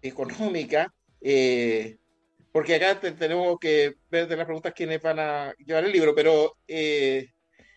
[0.00, 1.96] económica, eh,
[2.52, 6.56] porque acá tenemos que ver de las preguntas quiénes van a llevar el libro, pero
[6.68, 7.33] eh,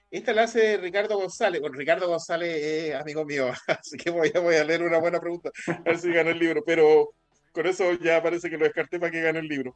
[0.09, 1.59] esta la hace Ricardo González.
[1.59, 5.19] Bueno, Ricardo González es amigo mío, así que voy a, voy a leer una buena
[5.19, 6.63] pregunta, a ver si gana el libro.
[6.65, 7.13] Pero
[7.51, 9.75] con eso ya parece que lo descarté para que gane el libro.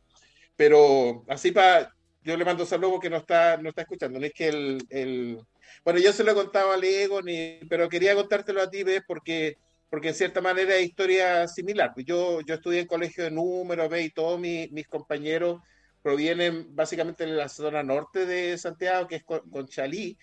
[0.56, 1.94] Pero así para.
[2.24, 4.20] Yo le mando saludos que no está, no está escuchando.
[4.20, 5.40] No es que el, el...
[5.84, 7.60] Bueno, yo se lo he contado a Lego, ni...
[7.68, 9.02] pero quería contártelo a ti, ¿ves?
[9.08, 9.58] Porque,
[9.90, 11.94] porque en cierta manera es historia similar.
[12.06, 14.06] Yo, yo estudié en colegio de números, ¿ves?
[14.06, 15.62] Y todos mis compañeros
[16.02, 20.18] provienen básicamente de la zona norte de Santiago, que es Conchalí,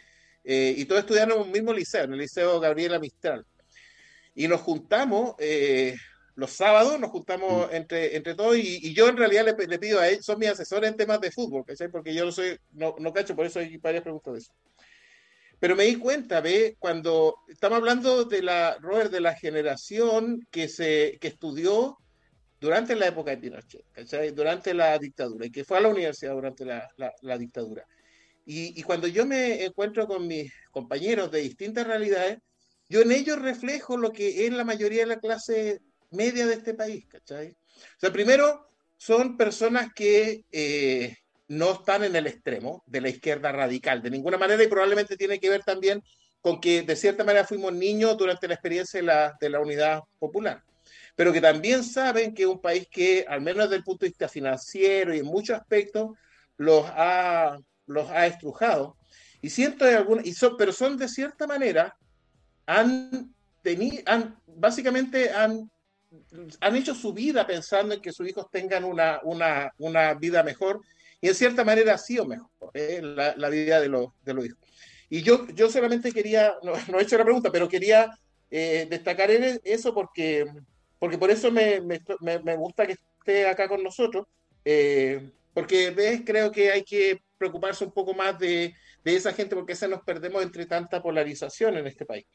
[0.44, 3.44] eh, y todos estudiaron en un mismo liceo, en el Liceo Gabriela Mistral.
[4.34, 5.96] Y nos juntamos, eh,
[6.34, 7.74] los sábados nos juntamos mm.
[7.74, 10.96] entre, entre todos, y, yo en realidad le, pido a ellos, son mis asesores en
[10.96, 14.32] temas de fútbol, porque yo no soy, no, no cacho, por eso hay varias preguntas
[14.32, 14.52] de eso.
[15.60, 20.68] Pero me di cuenta, ve, cuando estamos hablando de la, Robert, de la generación que,
[20.68, 21.98] se, que estudió
[22.60, 23.84] durante la época de Pinochet,
[24.34, 27.86] durante la dictadura, y que fue a la universidad durante la, la, dictadura.
[28.44, 32.38] Y, y, cuando yo me encuentro con mis compañeros de distintas realidades,
[32.88, 35.80] yo en ellos reflejo lo que es la mayoría de la clase
[36.10, 37.50] media de este país, ¿cachai?
[37.50, 41.14] O sea, primero, son personas que eh,
[41.48, 45.38] no están en el extremo de la izquierda radical, de ninguna manera, y probablemente tiene
[45.38, 46.02] que ver también
[46.40, 50.00] con que de cierta manera fuimos niños durante la experiencia de la, de la unidad
[50.18, 50.62] popular
[51.18, 54.10] pero que también saben que es un país que, al menos desde el punto de
[54.10, 56.16] vista financiero y en muchos aspectos,
[56.56, 58.96] los ha, los ha estrujado.
[59.42, 61.96] Y siento de alguna, y son, pero son de cierta manera,
[62.66, 65.68] han tenido, han, básicamente han,
[66.60, 70.82] han hecho su vida pensando en que sus hijos tengan una, una, una vida mejor,
[71.20, 73.00] y en cierta manera ha sido mejor ¿eh?
[73.02, 74.60] la, la, vida de los, de los hijos.
[75.08, 78.08] Y yo, yo solamente quería, no, no he hecho la pregunta, pero quería
[78.52, 80.46] eh, destacar eso porque
[80.98, 82.00] porque por eso me, me,
[82.40, 84.26] me gusta que esté acá con nosotros,
[84.64, 88.74] eh, porque ves, creo que hay que preocuparse un poco más de,
[89.04, 92.26] de esa gente porque se nos perdemos entre tanta polarización en este país.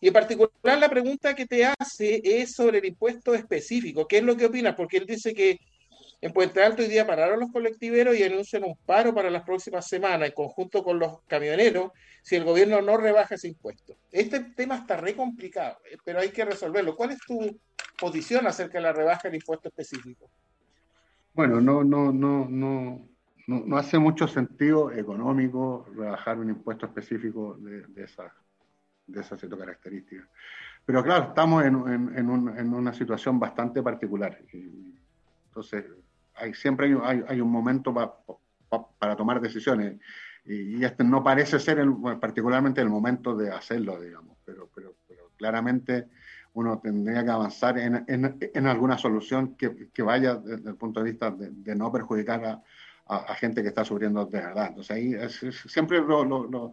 [0.00, 4.06] Y en particular la pregunta que te hace es sobre el impuesto específico.
[4.06, 4.74] ¿Qué es lo que opinas?
[4.74, 5.58] Porque él dice que
[6.20, 9.86] en Puente Alto hoy día pararon los colectiveros y anuncian un paro para las próximas
[9.86, 11.92] semanas en conjunto con los camioneros
[12.22, 13.96] si el gobierno no rebaja ese impuesto.
[14.10, 16.96] Este tema está re complicado, eh, pero hay que resolverlo.
[16.96, 17.58] ¿Cuál es tu
[17.98, 20.28] posición acerca de la rebaja del impuesto específico?
[21.34, 23.08] Bueno, no, no, no, no,
[23.46, 28.34] no, hace mucho sentido económico rebajar un impuesto específico de, de esa
[29.08, 30.28] de esa característica.
[30.84, 34.38] Pero claro, estamos en, en, en, una situación bastante particular.
[34.52, 35.84] Entonces,
[36.38, 39.98] hay, siempre hay, hay, un momento para tomar decisiones
[40.48, 45.30] y, este no parece ser el, particularmente el momento de hacerlo, digamos, pero, pero, pero
[45.36, 46.08] claramente
[46.54, 51.10] uno tendría que avanzar en, en, alguna solución que, que, vaya desde el punto de
[51.10, 52.62] vista de, no perjudicar a,
[53.06, 54.68] a, gente que está sufriendo de verdad.
[54.68, 56.72] Entonces ahí siempre los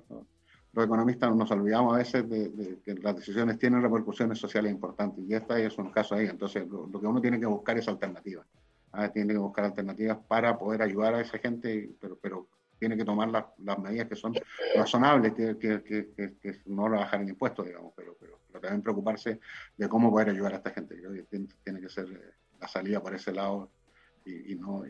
[0.74, 5.59] economistas nos olvidamos a veces de, que las decisiones tienen repercusiones sociales importantes y esta
[5.59, 6.28] es un caso ahí.
[6.28, 8.47] Entonces lo, lo que uno tiene que buscar es alternativas.
[8.96, 9.12] ¿Ah?
[9.12, 12.48] tiene que buscar alternativas para poder ayudar a esa gente, pero, pero
[12.80, 14.34] tiene que tomar las, las medidas que son
[14.76, 15.84] razonables, que, que,
[16.41, 19.39] que, no rebajar el impuesto, digamos, pero, pero, también preocuparse
[19.76, 20.96] de cómo poder ayudar a esta gente.
[20.96, 21.24] Creo que
[21.64, 23.70] tiene, que ser eh, la salida por ese lado
[24.26, 24.84] y, no,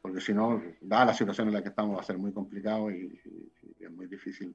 [0.00, 2.90] porque si no, dada la situación en la que estamos, va a ser muy complicado
[2.90, 3.20] y,
[3.78, 4.54] es muy difícil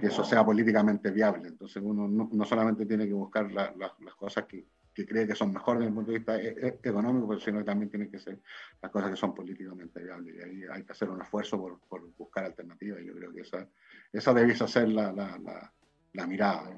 [0.00, 1.48] que eso sea políticamente viable.
[1.48, 4.66] Entonces uno no, solamente tiene que buscar las cosas que,
[4.98, 7.88] que cree que son mejores desde el punto de vista e, económico, sino que también
[7.88, 8.40] tienen que ser
[8.82, 10.34] las cosas que son políticamente viables.
[10.34, 13.00] Y ahí hay que hacer un esfuerzo por, buscar alternativas.
[13.04, 13.68] Yo creo que esa,
[14.12, 16.68] esa debiese ser la, la, mirada.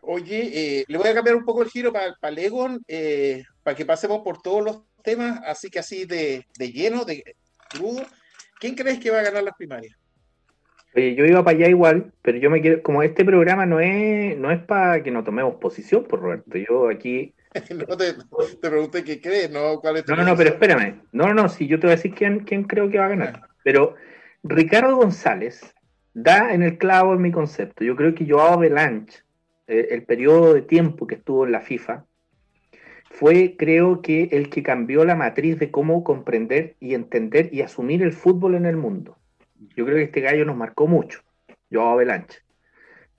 [0.00, 2.82] Oye, eh, le voy a cambiar un poco el giro para, para Legon,
[3.62, 7.36] para que pasemos por todos los temas, así que así de, de lleno, de
[7.68, 8.06] crudo.
[8.58, 10.01] ¿Quién crees que va a ganar las primarias?
[10.94, 14.36] Oye, yo iba para allá igual, pero yo me quiero, como este programa no es,
[14.36, 17.34] no es para que nos tomemos posición, por Roberto, yo aquí...
[17.88, 18.14] no te,
[18.60, 19.80] te pregunté qué crees, ¿no?
[19.80, 21.02] ¿Cuál es no, no, no, pero espérame.
[21.12, 23.10] No, no, no, si yo te voy a decir quién, quién creo que va a
[23.10, 23.42] ganar.
[23.62, 23.94] Pero
[24.42, 25.74] Ricardo González
[26.14, 27.84] da en el clavo en mi concepto.
[27.84, 29.24] Yo creo que Joao Belanch,
[29.66, 32.04] eh, el periodo de tiempo que estuvo en la FIFA,
[33.10, 38.02] fue, creo que, el que cambió la matriz de cómo comprender y entender y asumir
[38.02, 39.18] el fútbol en el mundo.
[39.76, 41.20] Yo creo que este gallo nos marcó mucho,
[41.70, 42.42] Joao Belanch.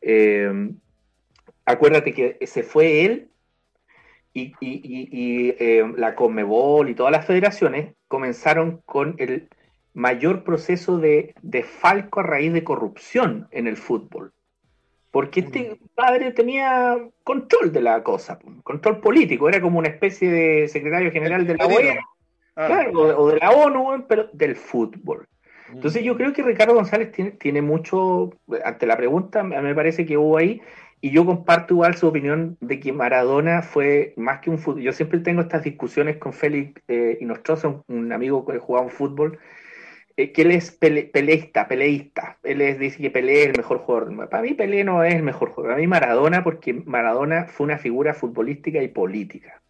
[0.02, 0.72] Eh,
[1.66, 3.30] acuérdate que se fue él
[4.34, 9.48] y, eh, la Conmebol y todas las federaciones comenzaron con el
[9.94, 14.34] mayor proceso de, de falco a raíz de corrupción en el fútbol.
[15.12, 20.68] Porque este padre tenía control de la cosa, control político, era como una especie de
[20.68, 22.00] secretario general de la OEA,
[22.56, 22.86] ah.
[22.96, 25.28] o, de la ONU, pero del fútbol.
[25.74, 28.32] Entonces yo creo que Ricardo González tiene, tiene mucho,
[28.64, 30.62] ante la pregunta, me parece que hubo ahí,
[31.04, 34.84] y yo comparto igual su opinión de que Maradona fue más que un fútbol.
[34.84, 39.38] Yo siempre tengo estas discusiones con Félix eh, Inostroza, un, amigo que jugaba un fútbol,
[40.16, 42.38] eh, que él es peleista, peleísta.
[42.42, 44.30] Él es, dice que Pelé es el mejor jugador.
[44.30, 45.72] Para mí Pelé no es el mejor jugador.
[45.72, 49.62] Para mí Maradona, porque Maradona fue una figura futbolística y política.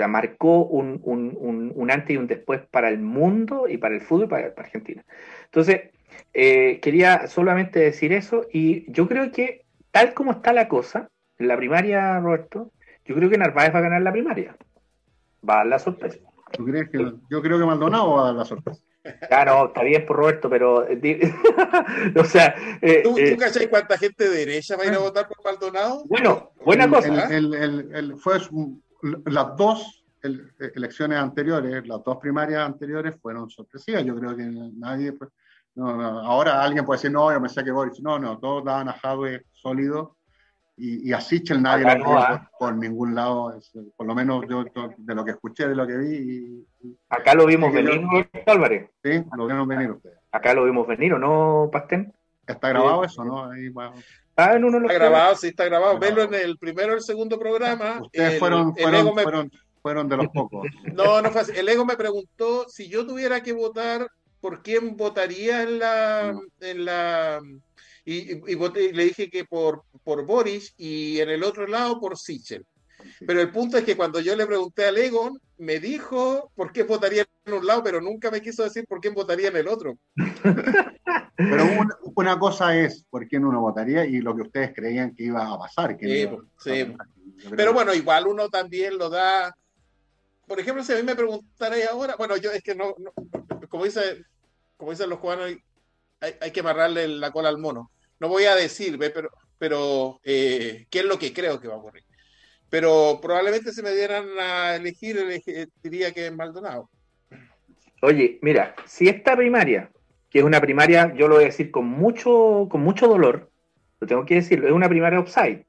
[0.00, 3.94] O sea, marcó un, un, un, antes y un después para el mundo y para
[3.94, 5.04] el fútbol y para, Argentina.
[5.44, 5.90] Entonces,
[6.32, 11.48] eh, quería solamente decir eso y yo creo que tal como está la cosa, en
[11.48, 12.72] la primaria, Roberto,
[13.04, 14.56] yo creo que Narváez va a ganar la primaria.
[15.46, 16.18] Va a dar la sorpresa.
[16.52, 16.98] ¿Tú crees que,
[17.28, 18.80] yo creo que Maldonado va a dar la sorpresa.
[19.46, 20.88] No, está bien por Roberto, pero.
[20.88, 21.32] Eh,
[22.16, 22.54] o sea.
[22.80, 23.36] Eh, ¿Tú, eh,
[23.68, 25.00] cuánta gente de derecha va a ir a ah.
[25.00, 26.04] votar por Maldonado?
[26.06, 27.28] Bueno, buena cosa.
[27.34, 28.38] El, fue
[29.02, 30.04] las dos
[30.74, 34.04] elecciones anteriores, las dos primarias anteriores fueron sorpresivas.
[34.04, 35.12] Yo creo que nadie.
[35.12, 35.30] Pues,
[35.76, 38.00] ahora alguien puede decir, no, yo me sé que Boris.
[38.00, 40.16] No, no, todos daban a Jadwe sólido
[40.80, 42.50] y, a Sichel nadie lo ¿ah?
[42.58, 43.54] por, ningún lado,
[43.96, 44.64] por lo menos yo,
[44.96, 46.66] de lo que escuché, de lo que vi.
[47.08, 48.00] Acá lo vimos venir,
[48.46, 48.90] Álvarez.
[49.02, 50.18] Sí, lo vimos venir ustedes.
[50.32, 52.12] Acá lo vimos venir, ¿o no, Pastén?
[52.46, 53.50] Está grabado eso, ¿no?
[53.50, 53.70] Ahí,
[54.40, 55.98] Ah, en uno está grabado, sí, está grabado.
[55.98, 58.00] Velo en el primero o el segundo programa.
[58.02, 60.66] Ustedes fueron, fueron, fueron, fueron, de los pocos.
[60.94, 61.52] No, no fue así.
[61.54, 64.08] El ego me preguntó si yo tuviera que votar,
[64.40, 67.40] ¿por quién votaría en la, en la
[68.04, 68.34] y,
[68.92, 72.64] le dije que por, por Boris y en el otro lado por Sichel.
[73.26, 76.82] Pero el punto es que cuando yo le pregunté a Egon, me dijo por qué
[76.82, 79.96] votaría en un lado, pero nunca me quiso decir por qué votaría en el otro.
[81.48, 81.64] Pero
[82.14, 85.58] una, cosa es por quién uno votaría y lo que ustedes creían que iba a
[85.58, 85.96] pasar.
[85.96, 86.28] Que
[86.58, 86.94] sí,
[87.56, 89.54] Pero bueno, igual uno también lo da.
[90.46, 92.94] Por ejemplo, si a mí me preguntarais ahora, bueno, yo es que no,
[93.68, 94.24] como, dice,
[94.76, 95.46] como dicen los cubanos,
[96.20, 100.86] hay, hay que amarrarle la cola al mono no voy a decir, pero, pero eh,
[100.90, 102.04] qué es lo que creo que va a ocurrir.
[102.68, 105.42] Pero probablemente si me dieran a elegir,
[105.82, 106.88] diría que es Maldonado.
[108.02, 109.90] Oye, mira, si esta primaria,
[110.30, 113.50] que es una primaria, yo lo voy a decir con mucho, con mucho dolor,
[113.98, 115.64] lo tengo que decir, es una primaria offside,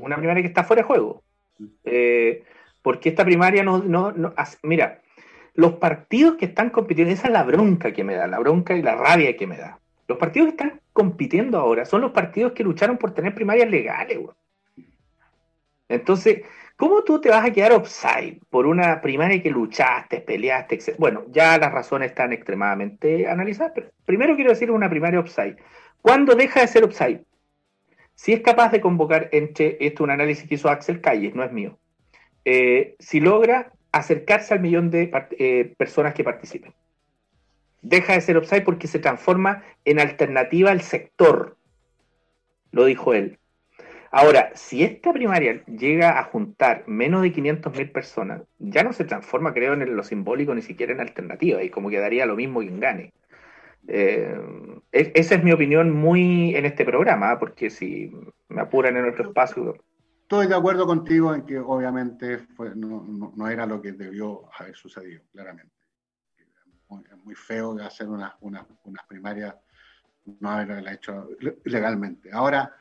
[0.00, 1.22] una primaria que está fuera de juego.
[1.84, 2.44] Eh,
[2.82, 5.00] porque esta primaria no, no, no, mira,
[5.54, 8.82] los partidos que están compitiendo, esa es la bronca que me da, la bronca y
[8.82, 9.78] la rabia que me da.
[10.06, 14.18] Los partidos que están compitiendo ahora son los partidos que lucharon por tener primarias legales,
[14.18, 14.36] güey.
[15.88, 16.42] Entonces,
[16.76, 20.96] ¿cómo tú te vas a quedar offside por una primaria que luchaste, peleaste, etc.?
[20.98, 25.56] Bueno, ya las razones están extremadamente analizadas, pero primero quiero decir una primaria offside.
[26.00, 27.22] ¿Cuándo deja de ser offside?
[28.14, 31.52] Si es capaz de convocar entre esto un análisis que hizo Axel Calles, no es
[31.52, 31.78] mío.
[32.44, 36.72] Eh, si logra acercarse al millón de eh, personas que participen
[37.88, 41.56] deja de ser offside porque se transforma en alternativa al sector,
[42.72, 43.38] lo dijo él.
[44.10, 49.52] Ahora, si esta primaria llega a juntar menos de 500.000 personas, ya no se transforma,
[49.52, 53.12] creo, en lo simbólico ni siquiera en alternativa, y como quedaría lo mismo quien gane.
[53.88, 54.38] Eh,
[54.92, 57.38] esa es mi opinión muy en este programa, ¿ah?
[57.38, 58.12] porque si
[58.48, 59.76] me apuran en otro espacio.
[60.22, 65.76] Estoy de acuerdo contigo en que obviamente no era lo que debió haber sucedido, claramente
[67.10, 68.66] es muy feo hacer unas una,
[69.08, 69.54] primarias,
[70.40, 71.28] no haberla hecho
[71.64, 72.30] legalmente.
[72.32, 72.74] Ahora,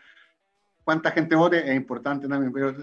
[0.86, 2.74] cuánta gente vote es importante también, pero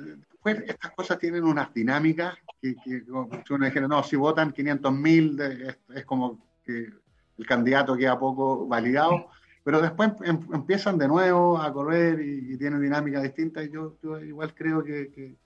[0.42, 5.40] pues, estas cosas tienen unas dinámicas que, que uno dijera, no, si votan 500 mil,
[5.40, 6.90] es, como que
[7.38, 9.28] el candidato queda poco validado,
[9.64, 13.64] pero después em, empiezan de nuevo a correr y, tienen dinámicas distintas.
[13.64, 15.36] Y yo, igual creo que,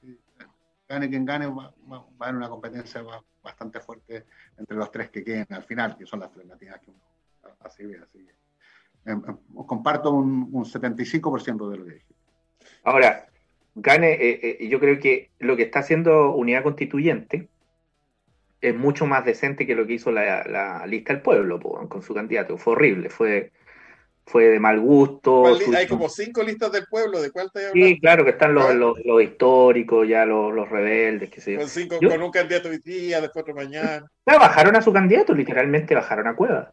[0.88, 3.04] gane quien gane, va, a haber una competencia
[3.42, 4.24] bastante fuerte
[4.56, 7.00] entre los tres que queden al final, que son las alternativas que uno
[7.60, 7.98] así ve.
[8.02, 8.26] Así
[9.04, 12.05] em, em, comparto un, un 75% de lo que dije.
[12.84, 13.26] Ahora,
[13.74, 17.48] Gane, eh, eh, yo creo que lo que está haciendo Unidad Constituyente
[18.60, 22.56] es mucho más decente que lo que hizo la, lista del pueblo con su candidato.
[22.56, 23.52] Fue horrible, fue,
[24.26, 25.44] fue de mal gusto.
[25.76, 29.22] Hay como cinco listas del pueblo, ¿de cuál te Sí, claro, que están los, los,
[29.22, 31.60] históricos, ya los, los rebeldes, qué sé yo.
[31.60, 34.04] Con cinco, con un candidato hoy día, después otro mañana.
[34.26, 36.72] bajaron a su candidato, literalmente bajaron a Cueva.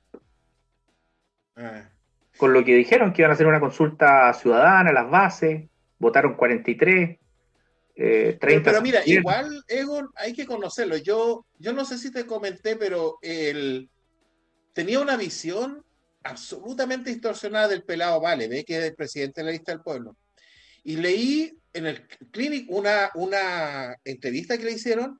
[1.55, 1.89] Ah.
[2.37, 5.69] Con lo que dijeron que iban a hacer una consulta ciudadana, las bases,
[6.03, 7.17] votaron 43.
[7.95, 10.97] Eh, 30 pero, mira, igual, Egon, hay que conocerlo.
[10.97, 13.89] Yo, yo no sé si te comenté, pero él
[14.73, 15.83] tenía una visión
[16.23, 20.15] absolutamente distorsionada del pelado Vale, ve que es el presidente de la lista del pueblo.
[20.83, 25.19] Y leí en el clinic una, una entrevista que le hicieron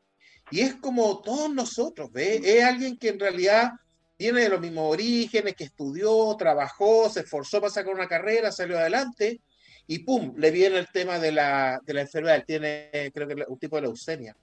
[0.51, 2.41] y es como todos nosotros, ¿ve?
[2.43, 3.71] Es alguien que en realidad
[4.17, 8.77] viene de los mismos orígenes, que estudió, trabajó, se esforzó para sacar una carrera, salió
[8.77, 9.41] adelante
[9.88, 13.59] y pum, le viene el tema de la, de la enfermedad, tiene creo que un
[13.59, 14.36] tipo de leucemia.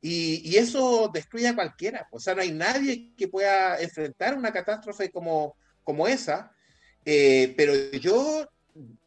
[0.00, 4.52] Y, y, eso destruye a cualquiera, o sea, no hay nadie que pueda enfrentar una
[4.52, 6.52] catástrofe como, como esa,
[7.06, 8.46] eh, pero yo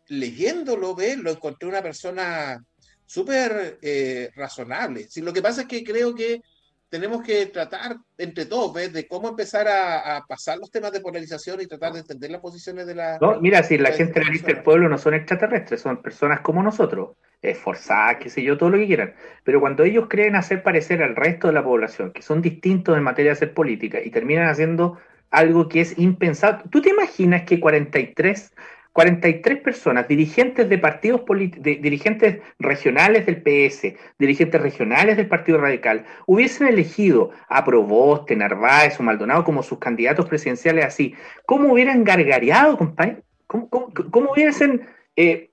[0.07, 2.63] leyéndolo, ve, lo encontré una persona
[3.05, 5.07] súper eh, razonable.
[5.09, 6.41] Si, lo que pasa es que creo que
[6.89, 8.93] tenemos que tratar entre todos ¿ves?
[8.93, 12.87] de cómo empezar a, pasar los temas de polarización y tratar de entender las posiciones
[12.87, 13.17] de la...
[13.19, 17.17] No, mira, si la gente de del pueblo no son extraterrestres, son personas como nosotros,
[17.41, 19.13] esforzadas, qué sé yo, todo lo que quieran.
[19.43, 23.03] Pero cuando ellos creen hacer parecer al resto de la población que son distintos en
[23.03, 24.97] materia de hacer política y terminan haciendo
[25.29, 28.53] algo que es impensado, ¿tú te imaginas que 43
[28.97, 36.03] 43 personas, dirigentes de partidos políticos, dirigentes regionales del PS, dirigentes regionales del Partido Radical,
[36.25, 41.13] hubiesen elegido a Proboste, Narváez o Maldonado como sus candidatos presidenciales así,
[41.45, 43.21] ¿cómo hubieran gargareado, compañero?
[43.45, 45.51] ¿Cómo, hubiesen, eh,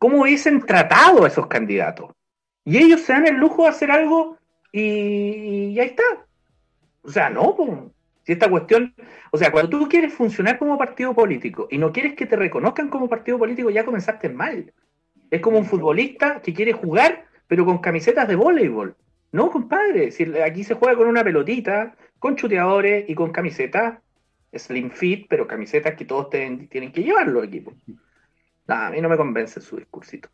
[0.00, 2.10] ¿Cómo hubiesen tratado a esos candidatos?
[2.64, 4.38] Y ellos se dan el lujo de hacer algo
[4.72, 6.26] y, y ahí está.
[7.02, 7.70] O sea, no, pues
[8.24, 8.94] si esta cuestión,
[9.30, 12.88] o sea, cuando tú quieres funcionar como partido político y no quieres que te reconozcan
[12.88, 14.72] como partido político, ya comenzaste mal.
[15.30, 18.96] Es como un futbolista que quiere jugar, pero con camisetas de voleibol.
[19.32, 23.98] No, compadre, si aquí se juega con una pelotita, con chuteadores y con camisetas
[24.54, 27.74] slim fit, pero camisetas que todos tienen, que llevar los equipos.
[28.68, 30.28] a mí no me convence su discursito.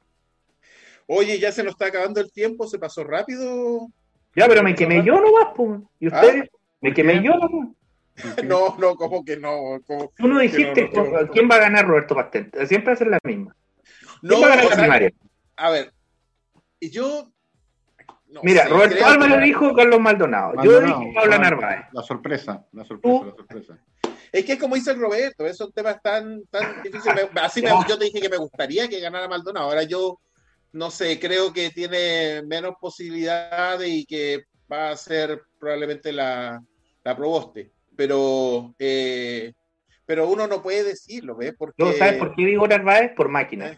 [1.07, 3.89] Oye, ya se nos está acabando el tiempo, se pasó rápido.
[4.35, 5.81] Ya, pero me quemé yo nomás, pues.
[6.01, 6.45] ¿Y ah.
[6.81, 7.69] Me quemé yo nomás.
[8.45, 9.79] No, no, como que no.
[10.17, 10.91] Tú no dijiste
[11.33, 12.51] quién va a ganar Roberto Pastel.
[12.67, 13.55] Siempre va a ser la misma.
[14.21, 15.13] ¿Quién va a ganar la primaria?
[15.57, 15.93] A ver,
[16.81, 17.31] yo.
[18.43, 20.53] Mira, Roberto Álvarez dijo Carlos Maldonado.
[20.63, 21.87] Yo dije Paula Narváez.
[21.93, 23.79] La sorpresa, la sorpresa, la sorpresa.
[24.31, 27.29] Es que es como dice el Roberto, esos temas tan, tan difíciles.
[27.37, 29.67] Así yo te dije que me gustaría que ganara Maldonado.
[29.67, 30.21] Ahora yo,
[30.73, 36.63] no sé, creo que tiene menos posibilidades y que va a ser probablemente la,
[37.09, 39.53] la proboste pero, eh,
[40.07, 41.53] pero uno no puede decirlo, ¿ves?
[41.59, 43.11] Porque, ¿No sabes por qué digo Narváez?
[43.17, 43.77] Por máquina.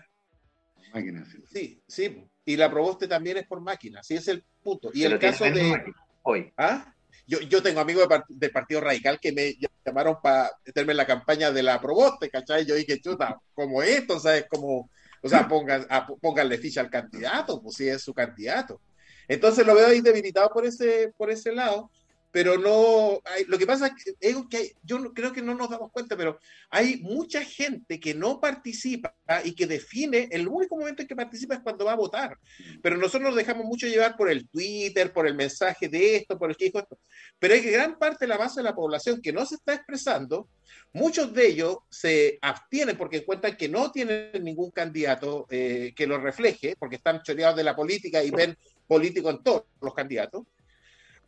[0.93, 1.83] Máquina, sí.
[1.89, 2.29] sí.
[2.45, 4.91] y la Proboste también es por máquina, sí es el punto.
[4.93, 5.95] Y el caso de...
[6.21, 6.53] Hoy.
[6.59, 6.95] ¿Ah?
[7.27, 9.55] Yo, yo tengo amigos del Partido Radical que me
[9.87, 12.67] llamaron para meterme en la campaña de la Proboste, ¿cachai?
[12.67, 14.45] Yo dije, chuta, como esto, ¿sabes?
[14.51, 14.91] Como,
[15.23, 15.87] o sea, pongan,
[16.21, 18.83] pónganle ficha al candidato, pues si es su candidato.
[19.29, 21.91] Entonces lo veo ahí debilitado por ese, por ese lado
[22.31, 26.17] pero no, hay, lo que pasa es que, yo creo que no nos damos cuenta,
[26.17, 26.39] pero
[26.71, 29.15] hay mucha gente que no participa
[29.45, 32.37] y que define, el único momento en que participa es cuando va a votar,
[32.83, 36.51] pero nosotros nos dejamos mucho llevar por el Twitter, por el mensaje de esto, por
[36.51, 36.99] el que dijo esto,
[37.39, 40.49] pero hay gran parte de la base de la población que no se está expresando,
[40.93, 46.19] muchos de ellos se abstienen porque encuentran que no tienen ningún candidato eh, que lo
[46.19, 48.57] refleje, porque están choreados de la política y ven
[48.87, 50.45] político en todos los candidatos,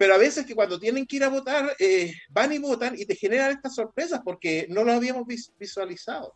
[0.03, 3.07] pero a veces que cuando tienen que ir a votar, eh, van y votan y
[3.07, 5.25] te generan estas sorpresas porque no lo habíamos
[5.57, 6.35] visualizado.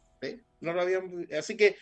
[0.61, 1.75] No lo habíamos, así que,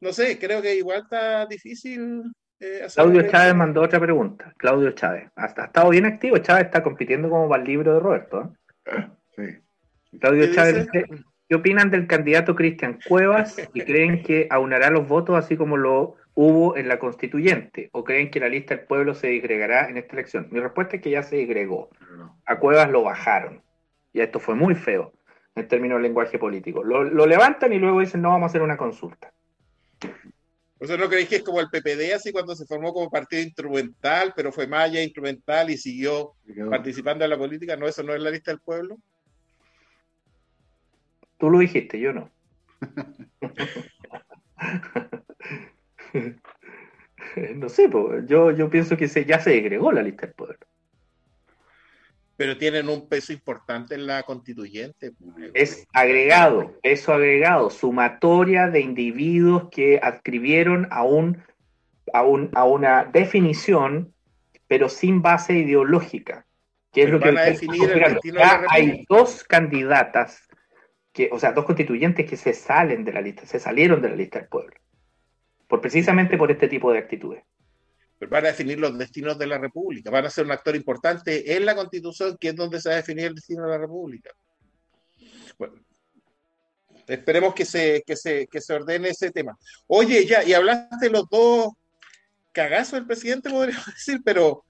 [0.00, 2.22] no sé, creo que igual está difícil.
[2.60, 4.54] Eh, Claudio Chávez mandó otra pregunta.
[4.56, 5.32] Claudio Chávez.
[5.34, 6.38] Ha, estado bien activo.
[6.38, 8.54] Chávez está compitiendo como para el libro de Roberto.
[8.86, 9.08] ¿eh?
[9.34, 10.18] Sí.
[10.20, 11.06] Claudio Chávez dice,
[11.48, 16.14] ¿qué opinan del candidato Cristian Cuevas y creen que aunará los votos así como lo
[16.34, 20.14] hubo en la constituyente o creen que la lista del pueblo se disgregará en esta
[20.14, 20.48] elección?
[20.50, 21.90] Mi respuesta es que ya se disgregó.
[22.46, 23.62] A Cuevas lo bajaron.
[24.12, 25.12] Y esto fue muy feo
[25.54, 26.82] en términos de lenguaje político.
[26.82, 29.32] Lo, levantan y luego dicen no vamos a hacer una consulta.
[30.78, 33.40] ¿O sea, no creéis que es como el PPD así cuando se formó como partido
[33.40, 36.32] instrumental, pero fue allá instrumental y siguió
[36.68, 37.76] participando en la política?
[37.76, 37.86] ¿No?
[37.86, 38.98] ¿Eso no es la lista del pueblo?
[41.38, 42.30] Tú lo dijiste, yo no.
[47.54, 47.90] no sé,
[48.26, 50.58] yo, yo pienso que se, ya se agregó la lista del poder.
[52.36, 55.12] Pero tienen un peso importante en la constituyente.
[55.54, 61.42] Es agregado, peso agregado, sumatoria de individuos que adscribieron a, un,
[62.12, 64.12] a, un, a una definición,
[64.66, 66.46] pero sin base ideológica.
[66.92, 68.18] Que es lo que a definir el
[68.68, 70.46] hay dos candidatas,
[71.12, 74.16] que, o sea, dos constituyentes que se salen de la lista, se salieron de la
[74.16, 74.74] lista del pueblo
[75.72, 77.44] por precisamente por este tipo de actitudes.
[78.18, 81.56] Pero van a definir los destinos de la República, van a ser un actor importante
[81.56, 84.28] en la Constitución, que es donde se va a definir el destino de la República.
[85.58, 85.76] Bueno,
[87.08, 89.56] esperemos que se, que se, que se ordene ese tema.
[89.86, 91.68] Oye, ya, y hablaste de los dos
[92.52, 94.66] cagazos del presidente, podríamos decir, pero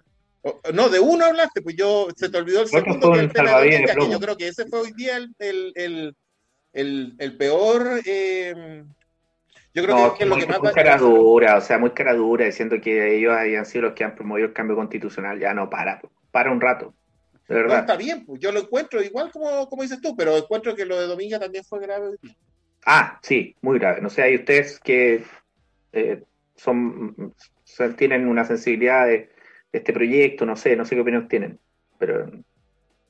[0.72, 3.70] no, de uno hablaste, pues yo se te olvidó el segundo, que el tema de
[3.70, 5.34] que yo creo que ese fue hoy día el,
[5.74, 6.16] el,
[6.72, 8.84] el, el peor eh,
[9.74, 12.44] yo creo que, es lo que más muy cara dura, o sea, muy cara dura,
[12.44, 15.38] diciendo que ellos habían sido los que han promovido el cambio constitucional.
[15.38, 16.00] Ya no, para,
[16.30, 16.94] para un rato.
[17.48, 17.80] De verdad.
[17.80, 20.98] está bien, pues yo lo encuentro igual como, como dices tú, pero encuentro que lo
[20.98, 22.16] de Dominga también fue grave.
[22.84, 24.00] Ah, sí, muy grave.
[24.00, 25.24] No sé, hay ustedes que
[25.92, 26.22] eh,
[26.56, 27.34] son,
[27.96, 29.30] tienen una sensibilidad de,
[29.72, 31.58] este proyecto, no sé, no sé qué opinión tienen,
[31.98, 32.30] pero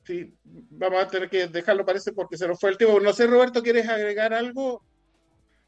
[0.03, 2.99] sí, vamos a tener que dejarlo, parece, porque se nos fue el tiempo.
[2.99, 4.81] No sé, Roberto, ¿quieres agregar algo?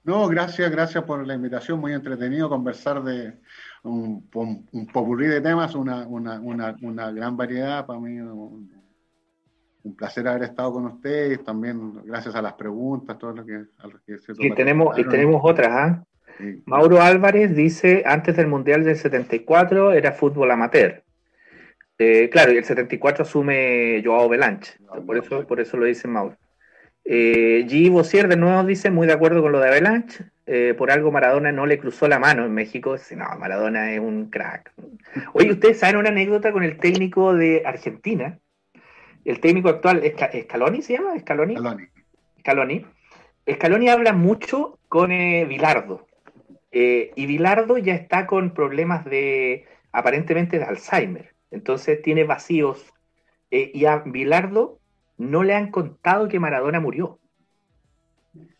[0.05, 1.79] No, gracias, gracias por la invitación.
[1.79, 3.33] Muy entretenido conversar de
[3.81, 7.87] un, un, popurrí de temas, una, una, una, una, gran variedad.
[7.87, 8.69] Para mí, un,
[9.97, 11.43] placer haber estado con ustedes.
[11.43, 13.63] También gracias a las preguntas, todo lo que,
[14.37, 16.03] Y tenemos, y tenemos otras, ¿ah?
[16.65, 21.03] Mauro Álvarez dice: antes del Mundial del 74 era fútbol amateur.
[21.97, 24.73] Eh, claro, y el 74 asume Joao Belanche.
[25.05, 26.37] por, eso, por eso lo dice Mauro.
[27.07, 27.91] Eh, G.
[27.91, 31.51] Bossier de nuevo dice, muy de acuerdo con lo de Avalanche, eh, por algo Maradona
[31.51, 32.95] no le cruzó la mano en México.
[33.15, 34.73] no, Maradona es un crack.
[35.33, 38.39] Oye, ustedes saben una anécdota con el técnico de Argentina.
[39.23, 40.03] El técnico actual,
[40.43, 41.17] ¿Scaloni se llama?
[41.19, 41.55] ¿Scaloni?
[42.39, 42.85] Scaloni.
[43.51, 43.89] Scaloni.
[43.89, 46.07] habla mucho con eh, Vilardo.
[46.71, 51.33] Eh, y Vilardo ya está con problemas de, aparentemente, de Alzheimer.
[51.51, 52.93] Entonces tiene vacíos.
[53.51, 54.79] y a Vilardo
[55.17, 57.19] no le han contado que Maradona murió.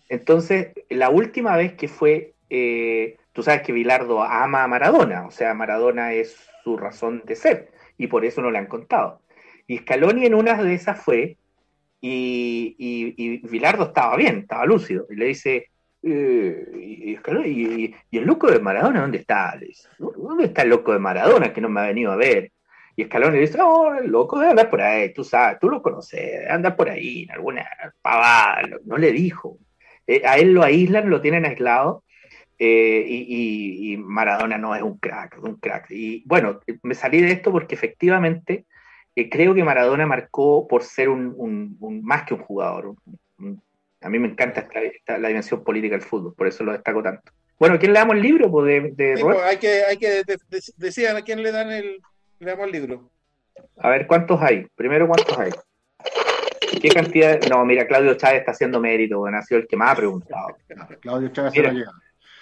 [0.09, 5.31] Entonces, la última vez que fue, eh, tú sabes que Vilardo ama a Maradona, o
[5.31, 9.21] sea, Maradona es su razón de ser, y por eso no le han contado.
[9.67, 11.37] Y Scaloni en una de esas fue,
[12.01, 15.69] y, y, Vilardo estaba bien, estaba lúcido, y le dice,
[16.03, 19.57] eh, y, y, el loco de Maradona dónde está?
[19.97, 22.51] ¿Dónde está el loco de Maradona que no me ha venido a ver?
[22.95, 25.81] Y Escalón le dice, oh, el loco debe andar por ahí, tú sabes, tú lo
[25.81, 27.67] conoces, anda por ahí, en alguna
[28.01, 29.57] pavada, no le dijo.
[30.07, 32.03] Eh, a él lo aíslan, lo tienen aislado,
[32.57, 35.91] eh, y, Maradona no es un crack, es un crack.
[35.91, 38.65] Y bueno, me salí de esto porque efectivamente
[39.15, 42.95] eh, creo que Maradona marcó por ser un, más que un jugador.
[44.01, 44.67] a mí me encanta
[45.17, 47.31] la dimensión política del fútbol, por eso lo destaco tanto.
[47.59, 48.51] Bueno, ¿quién le damos el libro?
[48.51, 50.23] Pues, de, pues, hay que, hay que
[50.77, 52.01] decir a quién le dan el,
[52.39, 53.09] Leamos el libro.
[53.77, 54.67] A ver, ¿cuántos hay?
[54.75, 55.51] Primero, ¿cuántos hay?
[56.81, 57.39] ¿Qué cantidad?
[57.49, 60.47] No, mira, Claudio Chávez está haciendo mérito, bueno, ha sido el que más ha preguntado.
[61.01, 61.91] Claudio Chávez se lo lleva.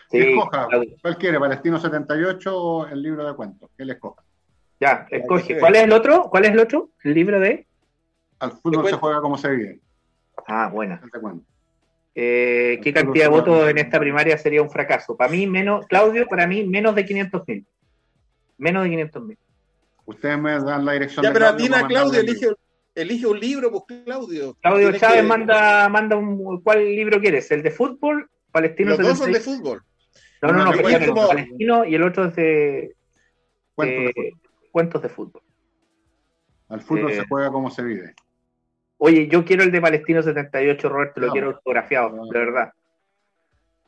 [0.10, 0.68] Sí, escoja,
[1.02, 1.40] ¿cuál quiere?
[1.40, 3.70] ¿Palestino 78 o el libro de cuentos?
[3.78, 4.24] ¿Qué le escoja?
[4.80, 5.60] Ya, escoge.
[5.60, 6.30] ¿Cuál es el otro?
[6.30, 6.90] ¿Cuál es el otro?
[7.04, 7.68] ¿El libro de?
[8.40, 9.80] Al fútbol se juega como se vive.
[10.48, 11.02] Ah, buena.
[12.16, 15.16] Eh, ¿Qué cantidad de votos en esta primaria sería un fracaso?
[15.16, 17.66] Para mí, menos, Claudio, para mí, menos de 500 mil.
[18.58, 19.38] Menos de 500 mil.
[20.06, 21.24] Ustedes me dan la dirección.
[21.24, 21.56] Ya, pero a
[21.88, 22.48] Claudio, elige,
[22.96, 24.56] elige, un libro, pues Claudio.
[24.62, 26.62] Claudio Chávez manda, manda un.
[26.62, 27.50] ¿Cuál libro quieres?
[27.52, 28.30] ¿El de fútbol?
[28.52, 29.82] Palestino Los dos son de fútbol.
[30.42, 32.96] No, no, no, el palestino y el otro es de.
[34.72, 35.42] Cuentos, de, fútbol.
[36.70, 38.14] Al fútbol se eh, juega como se vive.
[38.98, 42.72] Oye, yo quiero el de Palestino 78, Roberto, lo quiero autografiado, de verdad.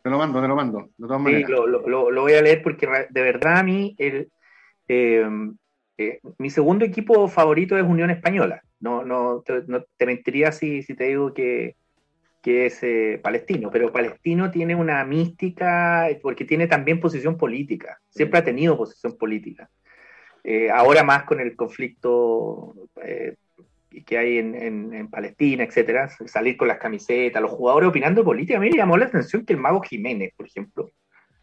[0.01, 0.89] Te lo mando, te lo mando.
[0.97, 4.29] De todas sí, lo, lo, lo, voy a leer porque de verdad a mí el,
[4.87, 5.27] eh,
[5.97, 8.61] eh, mi segundo equipo favorito es Unión Española.
[8.79, 11.75] No, no, te, mentiría si, te digo que,
[12.43, 17.99] es eh, palestino, pero palestino tiene una mística porque tiene también posición política.
[18.09, 19.69] Siempre ha tenido posición política.
[20.43, 22.75] Eh, ahora más con el conflicto
[24.05, 28.57] que hay en, Palestina, etcétera, salir con las camisetas, los jugadores opinando política.
[28.57, 30.91] A mí me llamó la atención que el mago Jiménez, por ejemplo,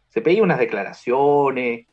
[0.07, 1.87] se pedía unas declaraciones,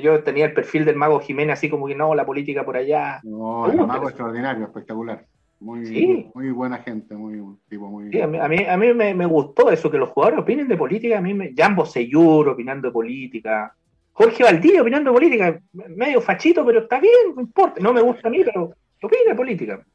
[0.00, 3.20] yo, tenía el perfil del mago Jiménez así como que no, la política por allá.
[3.22, 5.26] No, el mago extraordinario, espectacular.
[5.58, 8.10] Muy, muy buena gente, muy tipo muy.
[8.10, 11.18] Sí, a mí, a mí, me, me, gustó eso, que los jugadores opinen de política.
[11.18, 11.54] A mí me.
[11.56, 13.74] Jambo Seyur opinando de política.
[14.12, 15.60] Jorge Valdivia opinando de política.
[15.72, 17.80] Medio fachito, pero está bien, no importa.
[17.80, 19.86] No me gusta a mí, pero opina de política.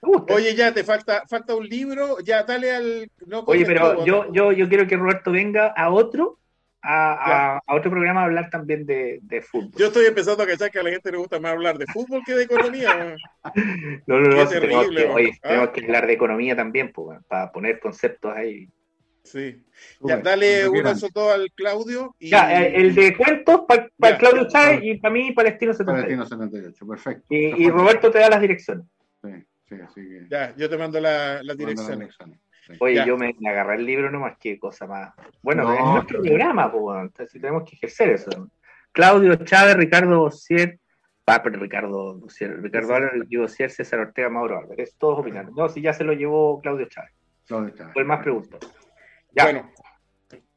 [0.00, 3.10] Oye, ya te falta, falta un libro, ya dale al.
[3.46, 6.38] Oye, pero yo, yo, yo quiero que Roberto venga a otro
[6.88, 9.72] a, otro programa a hablar también de, fútbol.
[9.76, 12.22] Yo estoy empezando a cachar que a la gente le gusta más hablar de fútbol
[12.24, 13.16] que de economía.
[14.06, 14.48] no, no, no.
[14.48, 15.48] tenemos, que, oye, ¿ah?
[15.48, 18.68] tenemos que hablar de economía también, pues, para poner conceptos ahí.
[19.22, 19.62] Sí.
[20.00, 22.14] Ya, dale eso todo al Claudio.
[22.18, 22.30] Y...
[22.30, 26.16] Ya, eh, el de cuentos para Claudio Chávez y para mí Palestino 78.
[26.16, 27.26] Palestino 78, perfecto.
[27.28, 28.86] Y, y Roberto te da las direcciones.
[29.22, 29.30] Sí,
[29.68, 30.26] sí, así que.
[30.30, 32.16] Ya, yo te mando las la direcciones.
[32.80, 35.14] Oye, yo me, agarré el libro nomás, qué cosa más.
[35.42, 38.50] Bueno, es nuestro programa, pues, entonces tenemos que ejercer eso.
[38.92, 40.78] Claudio Chávez, Ricardo Bossier,
[41.24, 45.52] pero Ricardo Bossier, Ricardo Álvarez, Bossier, César Ortega, Mauro Álvarez, todos opinando.
[45.54, 47.12] No, si ya se lo llevó Claudio Chávez.
[47.46, 47.92] Claudio Chávez.
[47.92, 48.60] Fue más preguntas.
[49.32, 49.70] Bueno,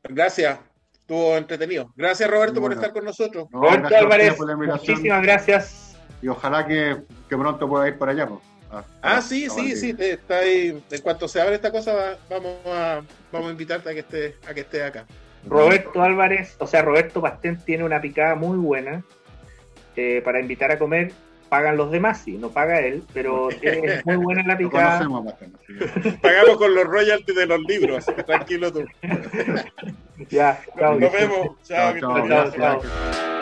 [0.03, 0.59] gracias.
[0.93, 1.91] Estuvo entretenido.
[1.95, 3.47] Gracias, Roberto, por estar con nosotros.
[3.51, 5.99] Roberto Álvarez, muchísimas gracias.
[6.21, 6.97] Y ojalá que,
[7.27, 8.27] que pronto pueda ir para allá.
[8.27, 8.50] Pues.
[8.71, 10.81] Ah, ah sí, sí, sí, está ahí.
[10.89, 13.01] En cuanto se abre esta cosa, vamos a,
[13.31, 15.05] vamos a invitarte a que esté, a que esté acá.
[15.45, 19.03] Roberto Álvarez, o sea, Roberto Pastén tiene una picada muy buena
[19.95, 21.11] eh, para invitar a comer.
[21.49, 24.99] Pagan los demás, sí, no paga él, pero es muy buena la picada.
[26.21, 28.85] Pagamos con los royalties de los libros, así que tranquilo tú.
[30.29, 31.49] ya, Nos vemos.
[31.63, 31.99] chao.
[31.99, 33.40] chao, chao